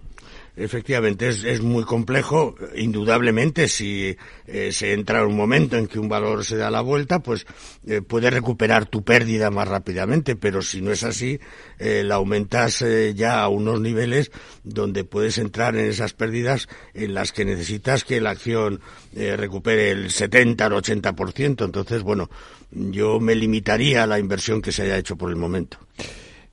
Efectivamente, 0.60 1.30
es, 1.30 1.46
es, 1.46 1.62
muy 1.62 1.86
complejo. 1.86 2.56
Indudablemente, 2.76 3.70
si 3.70 4.18
eh, 4.46 4.72
se 4.74 4.94
entra 4.94 5.22
en 5.22 5.28
un 5.28 5.38
momento 5.38 5.78
en 5.78 5.88
que 5.88 6.00
un 6.00 6.10
valor 6.10 6.44
se 6.44 6.58
da 6.58 6.70
la 6.70 6.82
vuelta, 6.82 7.20
pues 7.20 7.46
eh, 7.88 8.02
puedes 8.02 8.34
recuperar 8.34 8.86
tu 8.86 9.04
pérdida 9.04 9.50
más 9.52 9.70
rápidamente, 9.70 10.36
pero 10.36 10.62
si 10.62 10.82
no 10.82 10.92
es 10.92 11.04
así, 11.04 11.40
eh, 11.80 12.04
la 12.04 12.16
aumentas 12.16 12.82
eh, 12.82 13.14
ya 13.16 13.42
a 13.42 13.48
unos 13.48 13.80
niveles 13.80 14.32
donde 14.66 15.06
puedes 15.06 15.38
entrar 15.38 15.78
en 15.78 15.86
esas 15.86 16.12
pérdidas 16.12 16.68
en 16.94 17.14
las 17.14 17.32
que 17.32 17.46
necesitas 17.46 18.04
que 18.04 18.20
la 18.20 18.32
acción 18.32 18.82
eh, 19.16 19.38
recupere 19.38 19.92
el 19.92 20.12
70 20.12 20.68
o 20.68 20.82
80%. 20.82 21.64
Entonces, 21.64 22.04
bueno, 22.04 22.30
yo 22.72 23.22
me 23.22 23.34
limitaría 23.34 24.04
a 24.04 24.08
la 24.08 24.20
inversión 24.20 24.62
que 24.62 24.74
se 24.74 24.84
haya 24.84 24.98
hecho 24.98 25.16
por 25.16 25.30
el 25.30 25.38
momento. 25.38 25.78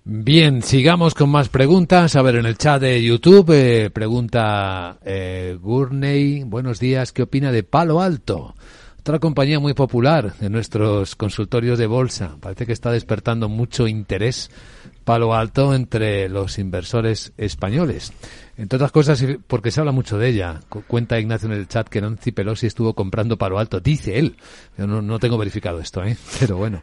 Bien, 0.09 0.63
sigamos 0.63 1.15
con 1.15 1.31
más 1.31 1.49
preguntas. 1.49 2.15
A 2.15 2.23
ver, 2.23 2.37
en 2.37 2.47
el 2.47 2.57
chat 2.57 2.81
de 2.81 3.03
YouTube 3.03 3.51
eh, 3.51 3.91
pregunta 3.91 4.99
eh, 5.05 5.59
Gurney, 5.61 6.45
buenos 6.45 6.79
días, 6.79 7.11
¿qué 7.11 7.23
opina 7.23 7.51
de 7.51 7.65
Palo 7.65 8.01
Alto? 8.01 8.55
Otra 9.01 9.19
compañía 9.19 9.59
muy 9.59 9.75
popular 9.75 10.35
en 10.41 10.53
nuestros 10.53 11.17
consultorios 11.17 11.77
de 11.81 11.89
bolsa. 11.89 12.37
Parece 12.41 12.67
que 12.67 12.73
está 12.73 12.93
despertando 12.93 13.49
mucho 13.49 13.89
interés 13.89 14.49
Palo 15.03 15.35
Alto 15.35 15.75
entre 15.75 16.29
los 16.29 16.61
inversores 16.61 17.33
españoles. 17.37 18.13
Entre 18.57 18.77
otras 18.77 18.93
cosas, 18.93 19.25
porque 19.49 19.73
se 19.73 19.81
habla 19.81 19.91
mucho 19.91 20.19
de 20.19 20.29
ella. 20.29 20.61
Cuenta 20.87 21.19
Ignacio 21.19 21.49
en 21.49 21.59
el 21.59 21.67
chat 21.67 21.89
que 21.89 22.01
Nancy 22.01 22.31
Pelosi 22.31 22.69
estuvo 22.69 22.95
comprando 22.95 23.37
Palo 23.37 23.59
Alto. 23.59 23.81
Dice 23.81 24.21
él. 24.21 24.37
Yo 24.79 24.87
no, 24.87 25.03
no 25.03 25.19
tengo 25.19 25.37
verificado 25.37 25.81
esto, 25.81 26.05
¿eh? 26.05 26.17
Pero 26.39 26.59
bueno. 26.59 26.81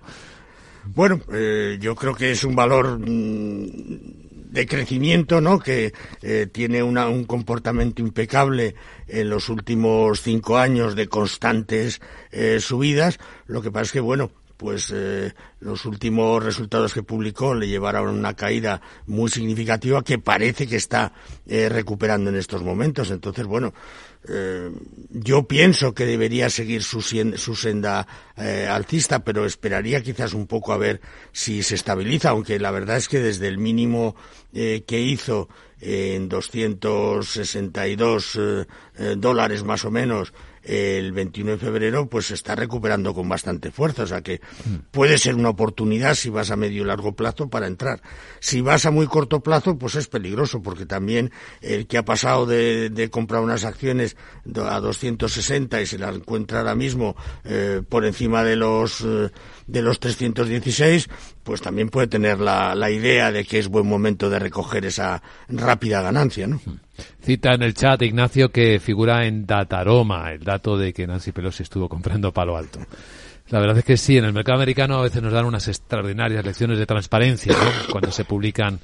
Bueno, 0.85 1.21
eh, 1.31 1.77
yo 1.79 1.95
creo 1.95 2.13
que 2.13 2.31
es 2.31 2.43
un 2.43 2.55
valor 2.55 2.99
mm, 2.99 4.51
de 4.51 4.67
crecimiento, 4.67 5.41
¿no? 5.41 5.59
Que 5.59 5.93
eh, 6.21 6.47
tiene 6.51 6.83
una, 6.83 7.07
un 7.07 7.23
comportamiento 7.23 8.01
impecable 8.01 8.75
en 9.07 9.29
los 9.29 9.49
últimos 9.49 10.21
cinco 10.21 10.57
años 10.57 10.95
de 10.95 11.07
constantes 11.07 12.01
eh, 12.31 12.59
subidas. 12.59 13.17
Lo 13.47 13.61
que 13.61 13.71
pasa 13.71 13.83
es 13.83 13.91
que, 13.93 13.99
bueno, 14.01 14.31
pues 14.57 14.91
eh, 14.95 15.33
los 15.59 15.85
últimos 15.85 16.41
resultados 16.41 16.93
que 16.93 17.03
publicó 17.03 17.53
le 17.53 17.67
llevaron 17.67 18.15
una 18.15 18.33
caída 18.33 18.81
muy 19.07 19.29
significativa 19.29 20.03
que 20.03 20.19
parece 20.19 20.67
que 20.67 20.77
está 20.77 21.11
eh, 21.45 21.67
recuperando 21.69 22.29
en 22.29 22.37
estos 22.37 22.63
momentos. 22.63 23.11
Entonces, 23.11 23.45
bueno, 23.45 23.73
eh, 24.27 24.69
yo 25.09 25.47
pienso 25.47 25.93
que 25.93 26.05
debería 26.05 26.49
seguir 26.49 26.83
su, 26.83 27.01
su 27.01 27.55
senda 27.55 28.05
eh, 28.37 28.67
alcista, 28.69 29.23
pero 29.23 29.45
esperaría 29.45 30.01
quizás 30.01 30.33
un 30.33 30.47
poco 30.47 30.73
a 30.73 30.77
ver 30.77 31.01
si 31.31 31.63
se 31.63 31.75
estabiliza, 31.75 32.29
aunque 32.29 32.59
la 32.59 32.71
verdad 32.71 32.97
es 32.97 33.07
que 33.09 33.19
desde 33.19 33.47
el 33.47 33.57
mínimo 33.57 34.15
eh, 34.53 34.83
que 34.87 35.01
hizo 35.01 35.49
en 35.81 36.29
262 36.29 38.39
dólares 39.17 39.63
más 39.65 39.83
o 39.83 39.91
menos 39.91 40.31
el 40.63 41.11
21 41.11 41.51
de 41.51 41.57
febrero, 41.57 42.07
pues 42.07 42.27
se 42.27 42.33
está 42.33 42.55
recuperando 42.55 43.13
con 43.13 43.27
bastante 43.27 43.71
fuerza. 43.71 44.03
O 44.03 44.07
sea 44.07 44.21
que 44.21 44.41
puede 44.91 45.17
ser 45.17 45.35
una 45.35 45.49
oportunidad 45.49 46.15
si 46.15 46.29
vas 46.29 46.51
a 46.51 46.55
medio 46.55 46.83
y 46.83 46.85
largo 46.85 47.15
plazo 47.15 47.49
para 47.49 47.67
entrar. 47.67 48.01
Si 48.39 48.61
vas 48.61 48.85
a 48.85 48.91
muy 48.91 49.07
corto 49.07 49.41
plazo, 49.41 49.77
pues 49.77 49.95
es 49.95 50.07
peligroso, 50.07 50.61
porque 50.61 50.85
también 50.85 51.31
el 51.61 51.87
que 51.87 51.97
ha 51.97 52.05
pasado 52.05 52.45
de, 52.45 53.09
comprar 53.11 53.41
unas 53.41 53.65
acciones 53.65 54.15
a 54.55 54.79
260 54.79 55.81
y 55.81 55.85
se 55.85 55.97
las 55.97 56.15
encuentra 56.15 56.59
ahora 56.59 56.75
mismo 56.75 57.15
eh, 57.43 57.81
por 57.87 58.05
encima 58.05 58.43
de 58.43 58.55
los 58.55 59.01
eh, 59.01 59.29
de 59.67 59.81
los 59.81 59.99
316, 59.99 61.09
pues 61.43 61.61
también 61.61 61.89
puede 61.89 62.07
tener 62.07 62.39
la, 62.39 62.75
la 62.75 62.91
idea 62.91 63.31
de 63.31 63.45
que 63.45 63.59
es 63.59 63.67
buen 63.67 63.87
momento 63.87 64.29
de 64.29 64.39
recoger 64.39 64.85
esa 64.85 65.21
rápida 65.49 66.01
ganancia, 66.01 66.47
¿no? 66.47 66.59
Cita 67.21 67.53
en 67.53 67.63
el 67.63 67.73
chat 67.73 68.01
Ignacio 68.01 68.51
que 68.51 68.79
figura 68.79 69.25
en 69.25 69.45
Dataroma 69.45 70.31
el 70.31 70.43
dato 70.43 70.77
de 70.77 70.93
que 70.93 71.07
Nancy 71.07 71.31
Pelosi 71.31 71.63
estuvo 71.63 71.89
comprando 71.89 72.31
palo 72.31 72.55
alto. 72.55 72.79
La 73.49 73.59
verdad 73.59 73.77
es 73.77 73.85
que 73.85 73.97
sí, 73.97 74.17
en 74.17 74.25
el 74.25 74.33
mercado 74.33 74.57
americano 74.57 74.97
a 74.97 75.03
veces 75.03 75.21
nos 75.21 75.33
dan 75.33 75.45
unas 75.45 75.67
extraordinarias 75.67 76.45
lecciones 76.45 76.79
de 76.79 76.85
transparencia 76.85 77.53
cuando 77.91 78.11
se 78.11 78.25
publican 78.25 78.79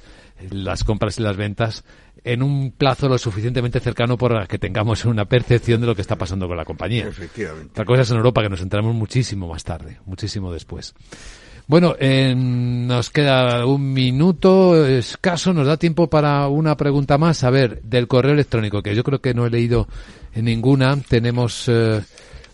las 0.50 0.84
compras 0.84 1.18
y 1.18 1.22
las 1.22 1.36
ventas 1.36 1.84
en 2.24 2.42
un 2.42 2.72
plazo 2.72 3.08
lo 3.08 3.18
suficientemente 3.18 3.80
cercano 3.80 4.18
para 4.18 4.46
que 4.46 4.58
tengamos 4.58 5.04
una 5.04 5.24
percepción 5.24 5.80
de 5.80 5.86
lo 5.86 5.94
que 5.94 6.02
está 6.02 6.16
pasando 6.16 6.48
con 6.48 6.56
la 6.56 6.64
compañía. 6.64 7.06
Efectivamente. 7.06 7.70
Otra 7.70 7.84
cosa 7.84 8.02
es 8.02 8.10
en 8.10 8.16
Europa 8.16 8.42
que 8.42 8.48
nos 8.48 8.60
enteramos 8.60 8.94
muchísimo 8.94 9.48
más 9.48 9.64
tarde, 9.64 9.98
muchísimo 10.06 10.52
después. 10.52 10.94
Bueno, 11.66 11.94
nos 12.00 13.10
queda 13.10 13.64
un 13.64 13.92
minuto 13.92 14.84
escaso, 14.84 15.54
nos 15.54 15.68
da 15.68 15.76
tiempo 15.76 16.10
para 16.10 16.48
una 16.48 16.76
pregunta 16.76 17.16
más. 17.16 17.44
A 17.44 17.50
ver, 17.50 17.80
del 17.82 18.08
correo 18.08 18.32
electrónico, 18.32 18.82
que 18.82 18.96
yo 18.96 19.04
creo 19.04 19.20
que 19.20 19.34
no 19.34 19.46
he 19.46 19.50
leído 19.50 19.86
ninguna. 20.34 20.96
Tenemos 20.96 21.68
eh, 21.68 22.02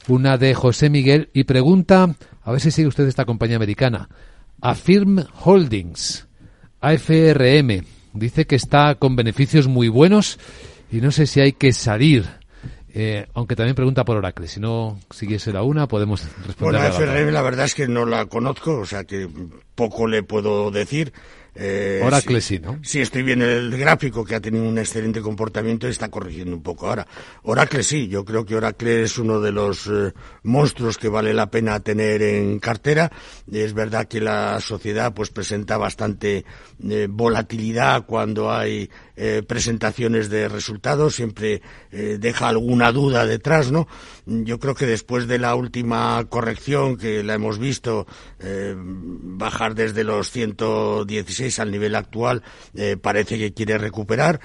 una 0.09 0.37
de 0.37 0.53
José 0.53 0.91
Miguel 0.91 1.31
y 1.33 1.45
pregunta, 1.45 2.15
a 2.43 2.53
ver 2.53 2.61
si 2.61 2.71
sigue 2.71 2.89
usted 2.89 3.07
esta 3.07 3.25
compañía 3.25 3.57
americana, 3.57 4.11
Affirm 4.61 5.25
Holdings, 5.43 6.26
AFRM. 6.81 7.85
Dice 8.13 8.47
que 8.47 8.57
está 8.57 8.95
con 8.95 9.17
beneficios 9.17 9.69
muy 9.69 9.89
buenos 9.89 10.39
y 10.91 11.01
no 11.01 11.11
sé 11.11 11.27
si 11.27 11.41
hay 11.41 11.53
que 11.53 11.73
salir. 11.73 12.25
Eh, 12.99 13.27
aunque 13.35 13.57
también 13.57 13.75
pregunta 13.75 14.05
por 14.07 14.17
Oracle. 14.17 14.49
Si 14.49 14.59
no 14.59 14.99
siguiese 15.11 15.53
la 15.53 15.63
una, 15.63 15.87
podemos 15.87 16.23
responder. 16.47 16.81
Bueno, 16.81 16.95
FRM 16.95 17.31
la 17.31 17.43
verdad 17.43 17.67
es 17.67 17.75
que 17.75 17.87
no 17.87 18.07
la 18.07 18.25
conozco, 18.25 18.79
o 18.79 18.87
sea 18.87 19.05
que 19.05 19.29
poco 19.77 20.09
le 20.09 20.25
puedo 20.25 20.73
decir. 20.73 21.13
Eh, 21.59 22.03
Oracle 22.05 22.41
sí, 22.43 22.59
¿no? 22.59 22.79
Sí, 22.83 23.01
estoy 23.01 23.23
viendo 23.23 23.47
el 23.47 23.77
gráfico 23.79 24.25
que 24.25 24.35
ha 24.35 24.41
tenido 24.41 24.65
un 24.65 24.79
excelente 24.79 25.23
comportamiento 25.23 25.87
y 25.87 25.91
está 25.91 26.11
corrigiendo 26.11 26.55
un 26.55 26.63
poco 26.63 26.87
ahora. 26.87 27.07
Oracle 27.45 27.83
sí, 27.83 28.09
yo 28.09 28.25
creo 28.25 28.45
que 28.45 28.57
Oracle 28.57 29.03
es 29.03 29.17
uno 29.17 29.41
de 29.41 29.53
los 29.53 29.87
eh, 29.87 30.13
monstruos 30.43 30.99
que 30.99 31.09
vale 31.09 31.33
la 31.33 31.51
pena 31.51 31.81
tener 31.81 32.21
en 32.21 32.59
cartera. 32.59 33.11
Es 33.51 33.73
verdad 33.73 34.07
que 34.07 34.21
la 34.21 34.61
sociedad 34.61 35.15
pues 35.15 35.31
presenta 35.31 35.79
bastante 35.79 36.45
eh, 36.87 37.07
volatilidad 37.09 38.05
cuando 38.05 38.53
hay 38.53 38.91
eh, 39.17 39.43
presentaciones 39.47 40.29
de 40.29 40.49
resultados, 40.49 41.15
siempre 41.15 41.63
deja 41.91 42.49
alguna 42.49 42.93
duda 42.93 43.25
detrás, 43.25 43.73
¿no? 43.73 43.89
Yo 44.27 44.59
creo 44.59 44.75
que 44.75 44.85
después 44.85 45.27
de 45.27 45.39
la 45.39 45.55
última 45.55 46.23
corrección 46.29 46.99
que 46.99 47.23
la 47.23 47.35
hemos 47.35 47.59
visto 47.59 48.07
bajar 48.39 49.66
desde 49.75 50.05
los 50.05 50.31
116 50.31 51.59
al 51.59 51.71
nivel 51.71 51.95
actual 51.95 52.43
eh, 52.75 52.97
parece 53.01 53.39
que 53.39 53.53
quiere 53.53 53.79
recuperar. 53.79 54.41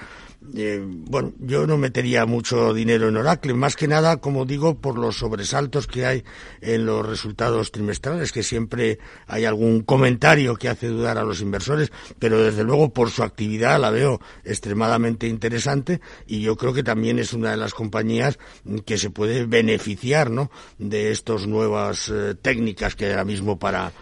Eh, 0.56 0.82
bueno, 0.84 1.32
yo 1.38 1.66
no 1.66 1.78
metería 1.78 2.26
mucho 2.26 2.74
dinero 2.74 3.08
en 3.08 3.16
Oracle, 3.16 3.54
más 3.54 3.76
que 3.76 3.86
nada, 3.86 4.16
como 4.16 4.44
digo, 4.44 4.80
por 4.80 4.98
los 4.98 5.16
sobresaltos 5.18 5.86
que 5.86 6.04
hay 6.04 6.24
en 6.60 6.84
los 6.84 7.06
resultados 7.06 7.70
trimestrales, 7.70 8.32
que 8.32 8.42
siempre 8.42 8.98
hay 9.28 9.44
algún 9.44 9.82
comentario 9.82 10.56
que 10.56 10.68
hace 10.68 10.88
dudar 10.88 11.16
a 11.16 11.24
los 11.24 11.40
inversores, 11.40 11.92
pero 12.18 12.42
desde 12.42 12.64
luego 12.64 12.92
por 12.92 13.10
su 13.10 13.22
actividad 13.22 13.80
la 13.80 13.90
veo 13.90 14.20
extremadamente 14.44 15.28
interesante 15.28 16.00
y 16.26 16.40
yo 16.40 16.56
creo 16.56 16.72
que 16.72 16.82
también 16.82 17.20
es 17.20 17.32
una 17.32 17.52
de 17.52 17.56
las 17.56 17.72
compañías 17.72 18.38
que 18.84 18.98
se 18.98 19.10
puede 19.10 19.46
beneficiar, 19.46 20.30
¿no? 20.30 20.50
De 20.78 21.12
estas 21.12 21.46
nuevas 21.46 22.10
eh, 22.12 22.34
técnicas 22.40 22.96
que 22.96 23.06
hay 23.06 23.10
ahora 23.12 23.24
mismo 23.24 23.58
para 23.58 23.92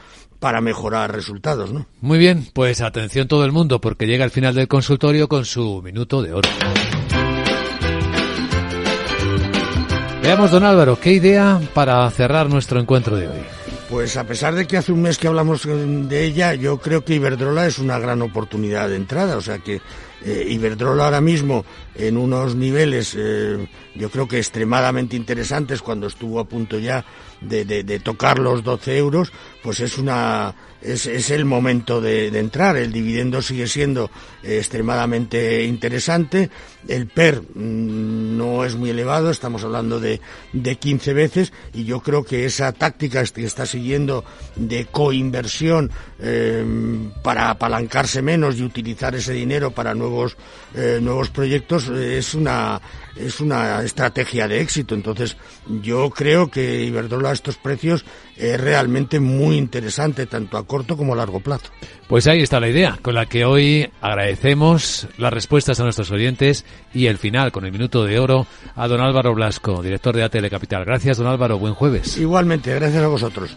para 0.40 0.60
mejorar 0.60 1.12
resultados, 1.12 1.72
¿no? 1.72 1.86
Muy 2.00 2.18
bien, 2.18 2.48
pues 2.52 2.80
atención 2.80 3.28
todo 3.28 3.44
el 3.44 3.52
mundo 3.52 3.80
porque 3.80 4.06
llega 4.06 4.24
el 4.24 4.30
final 4.30 4.54
del 4.54 4.68
consultorio 4.68 5.28
con 5.28 5.44
su 5.44 5.82
minuto 5.82 6.22
de 6.22 6.32
oro. 6.32 6.48
Veamos, 10.22 10.50
don 10.50 10.64
Álvaro, 10.64 10.98
¿qué 11.00 11.12
idea 11.12 11.60
para 11.74 12.08
cerrar 12.10 12.48
nuestro 12.48 12.80
encuentro 12.80 13.16
de 13.16 13.28
hoy? 13.28 13.40
Pues 13.90 14.16
a 14.16 14.24
pesar 14.24 14.54
de 14.54 14.66
que 14.66 14.76
hace 14.76 14.92
un 14.92 15.02
mes 15.02 15.18
que 15.18 15.26
hablamos 15.26 15.64
de 15.64 16.24
ella, 16.24 16.54
yo 16.54 16.78
creo 16.78 17.04
que 17.04 17.14
Iberdrola 17.14 17.66
es 17.66 17.80
una 17.80 17.98
gran 17.98 18.22
oportunidad 18.22 18.88
de 18.88 18.94
entrada. 18.94 19.36
O 19.36 19.40
sea 19.40 19.58
que 19.58 19.80
eh, 20.24 20.46
Iberdrola 20.48 21.06
ahora 21.06 21.20
mismo 21.20 21.64
en 21.96 22.16
unos 22.16 22.54
niveles, 22.54 23.16
eh, 23.18 23.66
yo 23.96 24.08
creo 24.10 24.28
que 24.28 24.38
extremadamente 24.38 25.16
interesantes, 25.16 25.82
cuando 25.82 26.06
estuvo 26.06 26.38
a 26.38 26.44
punto 26.44 26.78
ya 26.78 27.04
de, 27.40 27.64
de, 27.64 28.00
tocar 28.00 28.38
los 28.38 28.62
12 28.62 28.96
euros, 28.98 29.32
pues 29.62 29.80
es 29.80 29.98
una 29.98 30.54
es, 30.82 31.06
es 31.06 31.30
el 31.30 31.44
momento 31.44 32.00
de, 32.00 32.28
entrar. 32.28 32.76
El 32.76 32.92
dividendo 32.92 33.42
sigue 33.42 33.66
siendo 33.66 34.10
eh, 34.42 34.58
extremadamente 34.58 35.64
interesante. 35.64 36.50
El 36.88 37.06
PER 37.06 37.42
mm, 37.42 38.36
no 38.36 38.64
es 38.64 38.76
muy 38.76 38.90
elevado, 38.90 39.30
estamos 39.30 39.64
hablando 39.64 40.00
de, 40.00 40.20
de 40.52 40.76
15 40.76 41.12
veces 41.12 41.52
y 41.74 41.84
yo 41.84 42.00
creo 42.00 42.24
que 42.24 42.44
esa 42.44 42.72
táctica 42.72 43.22
que 43.24 43.44
está 43.44 43.66
siguiendo 43.66 44.24
de 44.56 44.86
coinversión 44.86 45.90
eh, 46.18 46.64
para 47.22 47.50
apalancarse 47.50 48.22
menos 48.22 48.56
y 48.56 48.62
utilizar 48.62 49.14
ese 49.14 49.32
dinero 49.32 49.72
para 49.72 49.94
nuevos, 49.94 50.36
eh, 50.74 50.98
nuevos 51.02 51.28
proyectos 51.30 51.88
es 51.88 52.34
una 52.34 52.80
es 53.16 53.40
una 53.40 53.82
estrategia 53.82 54.48
de 54.48 54.60
éxito. 54.60 54.94
Entonces, 54.94 55.36
yo 55.82 56.10
creo 56.10 56.50
que 56.50 56.84
Iberdrola 56.84 57.29
a 57.30 57.34
estos 57.34 57.56
precios 57.56 58.04
es 58.36 58.60
realmente 58.60 59.20
muy 59.20 59.56
interesante, 59.56 60.26
tanto 60.26 60.56
a 60.56 60.66
corto 60.66 60.96
como 60.96 61.14
a 61.14 61.16
largo 61.16 61.40
plazo. 61.40 61.70
Pues 62.08 62.26
ahí 62.26 62.40
está 62.40 62.60
la 62.60 62.68
idea, 62.68 62.98
con 63.02 63.14
la 63.14 63.26
que 63.26 63.44
hoy 63.44 63.88
agradecemos 64.00 65.08
las 65.16 65.32
respuestas 65.32 65.80
a 65.80 65.84
nuestros 65.84 66.10
oyentes 66.10 66.64
y 66.92 67.06
el 67.06 67.18
final, 67.18 67.52
con 67.52 67.64
el 67.64 67.72
minuto 67.72 68.04
de 68.04 68.18
oro, 68.18 68.46
a 68.74 68.88
don 68.88 69.00
Álvaro 69.00 69.34
Blasco, 69.34 69.82
director 69.82 70.16
de 70.16 70.24
ATL 70.24 70.48
Capital. 70.48 70.84
Gracias, 70.84 71.18
don 71.18 71.26
Álvaro. 71.26 71.58
Buen 71.58 71.74
jueves. 71.74 72.16
Igualmente, 72.16 72.74
gracias 72.74 73.02
a 73.02 73.08
vosotros. 73.08 73.56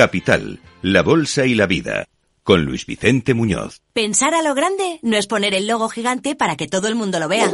Capital, 0.00 0.60
la 0.80 1.02
Bolsa 1.02 1.44
y 1.44 1.54
la 1.54 1.66
Vida, 1.66 2.06
con 2.42 2.64
Luis 2.64 2.86
Vicente 2.86 3.34
Muñoz. 3.34 3.82
Pensar 3.92 4.32
a 4.32 4.40
lo 4.40 4.54
grande 4.54 4.98
no 5.02 5.18
es 5.18 5.26
poner 5.26 5.52
el 5.52 5.66
logo 5.66 5.90
gigante 5.90 6.34
para 6.34 6.56
que 6.56 6.68
todo 6.68 6.88
el 6.88 6.94
mundo 6.94 7.20
lo 7.20 7.28
vea. 7.28 7.52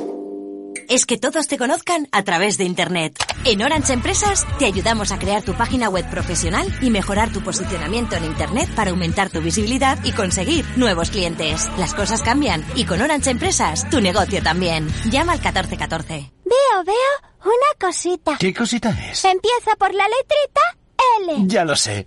Es 0.89 1.07
que 1.07 1.19
todos 1.19 1.49
te 1.49 1.59
conozcan 1.59 2.07
a 2.13 2.23
través 2.23 2.57
de 2.57 2.63
Internet. 2.63 3.19
En 3.45 3.63
Orange 3.63 3.95
Empresas 3.95 4.47
te 4.61 4.67
ayudamos 4.67 5.11
a 5.11 5.19
crear 5.19 5.43
tu 5.43 5.55
página 5.55 5.89
web 5.89 6.09
profesional 6.09 6.73
y 6.81 6.91
mejorar 6.91 7.33
tu 7.33 7.41
posicionamiento 7.41 8.15
en 8.15 8.27
Internet 8.27 8.71
para 8.77 8.93
aumentar 8.93 9.29
tu 9.29 9.41
visibilidad 9.41 9.99
y 10.05 10.13
conseguir 10.13 10.65
nuevos 10.77 11.11
clientes. 11.11 11.69
Las 11.79 11.95
cosas 11.95 12.23
cambian 12.23 12.65
y 12.77 12.85
con 12.85 13.03
Orange 13.03 13.31
Empresas 13.31 13.91
tu 13.91 14.01
negocio 14.01 14.41
también. 14.41 14.87
Llama 15.11 15.33
al 15.33 15.41
1414. 15.41 16.31
Veo, 16.45 16.85
veo 16.85 17.31
una 17.45 17.89
cosita. 17.89 18.37
¿Qué 18.39 18.55
cosita 18.55 18.91
es? 19.11 19.25
Empieza 19.25 19.75
por 19.77 19.93
la 19.93 20.05
letrita 20.05 20.61
L. 21.25 21.49
Ya 21.49 21.65
lo 21.65 21.75
sé. 21.75 22.07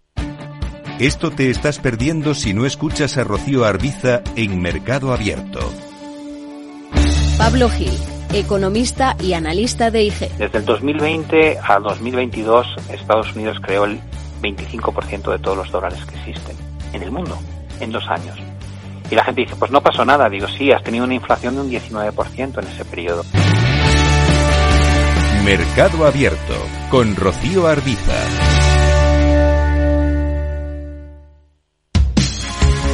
Esto 1.01 1.31
te 1.31 1.49
estás 1.49 1.79
perdiendo 1.79 2.35
si 2.35 2.53
no 2.53 2.63
escuchas 2.63 3.17
a 3.17 3.23
Rocío 3.23 3.65
Arbiza 3.65 4.21
en 4.35 4.61
Mercado 4.61 5.11
Abierto. 5.11 5.59
Pablo 7.39 7.69
Gil, 7.69 7.97
economista 8.31 9.15
y 9.19 9.33
analista 9.33 9.89
de 9.89 10.03
IG. 10.03 10.37
Desde 10.37 10.59
el 10.59 10.65
2020 10.65 11.57
al 11.57 11.81
2022, 11.81 12.67
Estados 12.93 13.35
Unidos 13.35 13.57
creó 13.59 13.85
el 13.85 13.99
25% 14.43 15.31
de 15.31 15.39
todos 15.39 15.57
los 15.57 15.71
dólares 15.71 16.05
que 16.05 16.19
existen 16.19 16.55
en 16.93 17.01
el 17.01 17.11
mundo 17.11 17.35
en 17.79 17.91
dos 17.91 18.07
años. 18.07 18.37
Y 19.09 19.15
la 19.15 19.23
gente 19.23 19.41
dice, 19.41 19.55
pues 19.55 19.71
no 19.71 19.81
pasó 19.81 20.05
nada. 20.05 20.29
Digo, 20.29 20.47
sí, 20.49 20.71
has 20.71 20.83
tenido 20.83 21.05
una 21.05 21.15
inflación 21.15 21.55
de 21.55 21.61
un 21.61 21.71
19% 21.71 22.59
en 22.61 22.67
ese 22.67 22.85
periodo. 22.85 23.25
Mercado 25.43 26.05
Abierto 26.05 26.53
con 26.91 27.15
Rocío 27.15 27.65
Arbiza. 27.65 28.50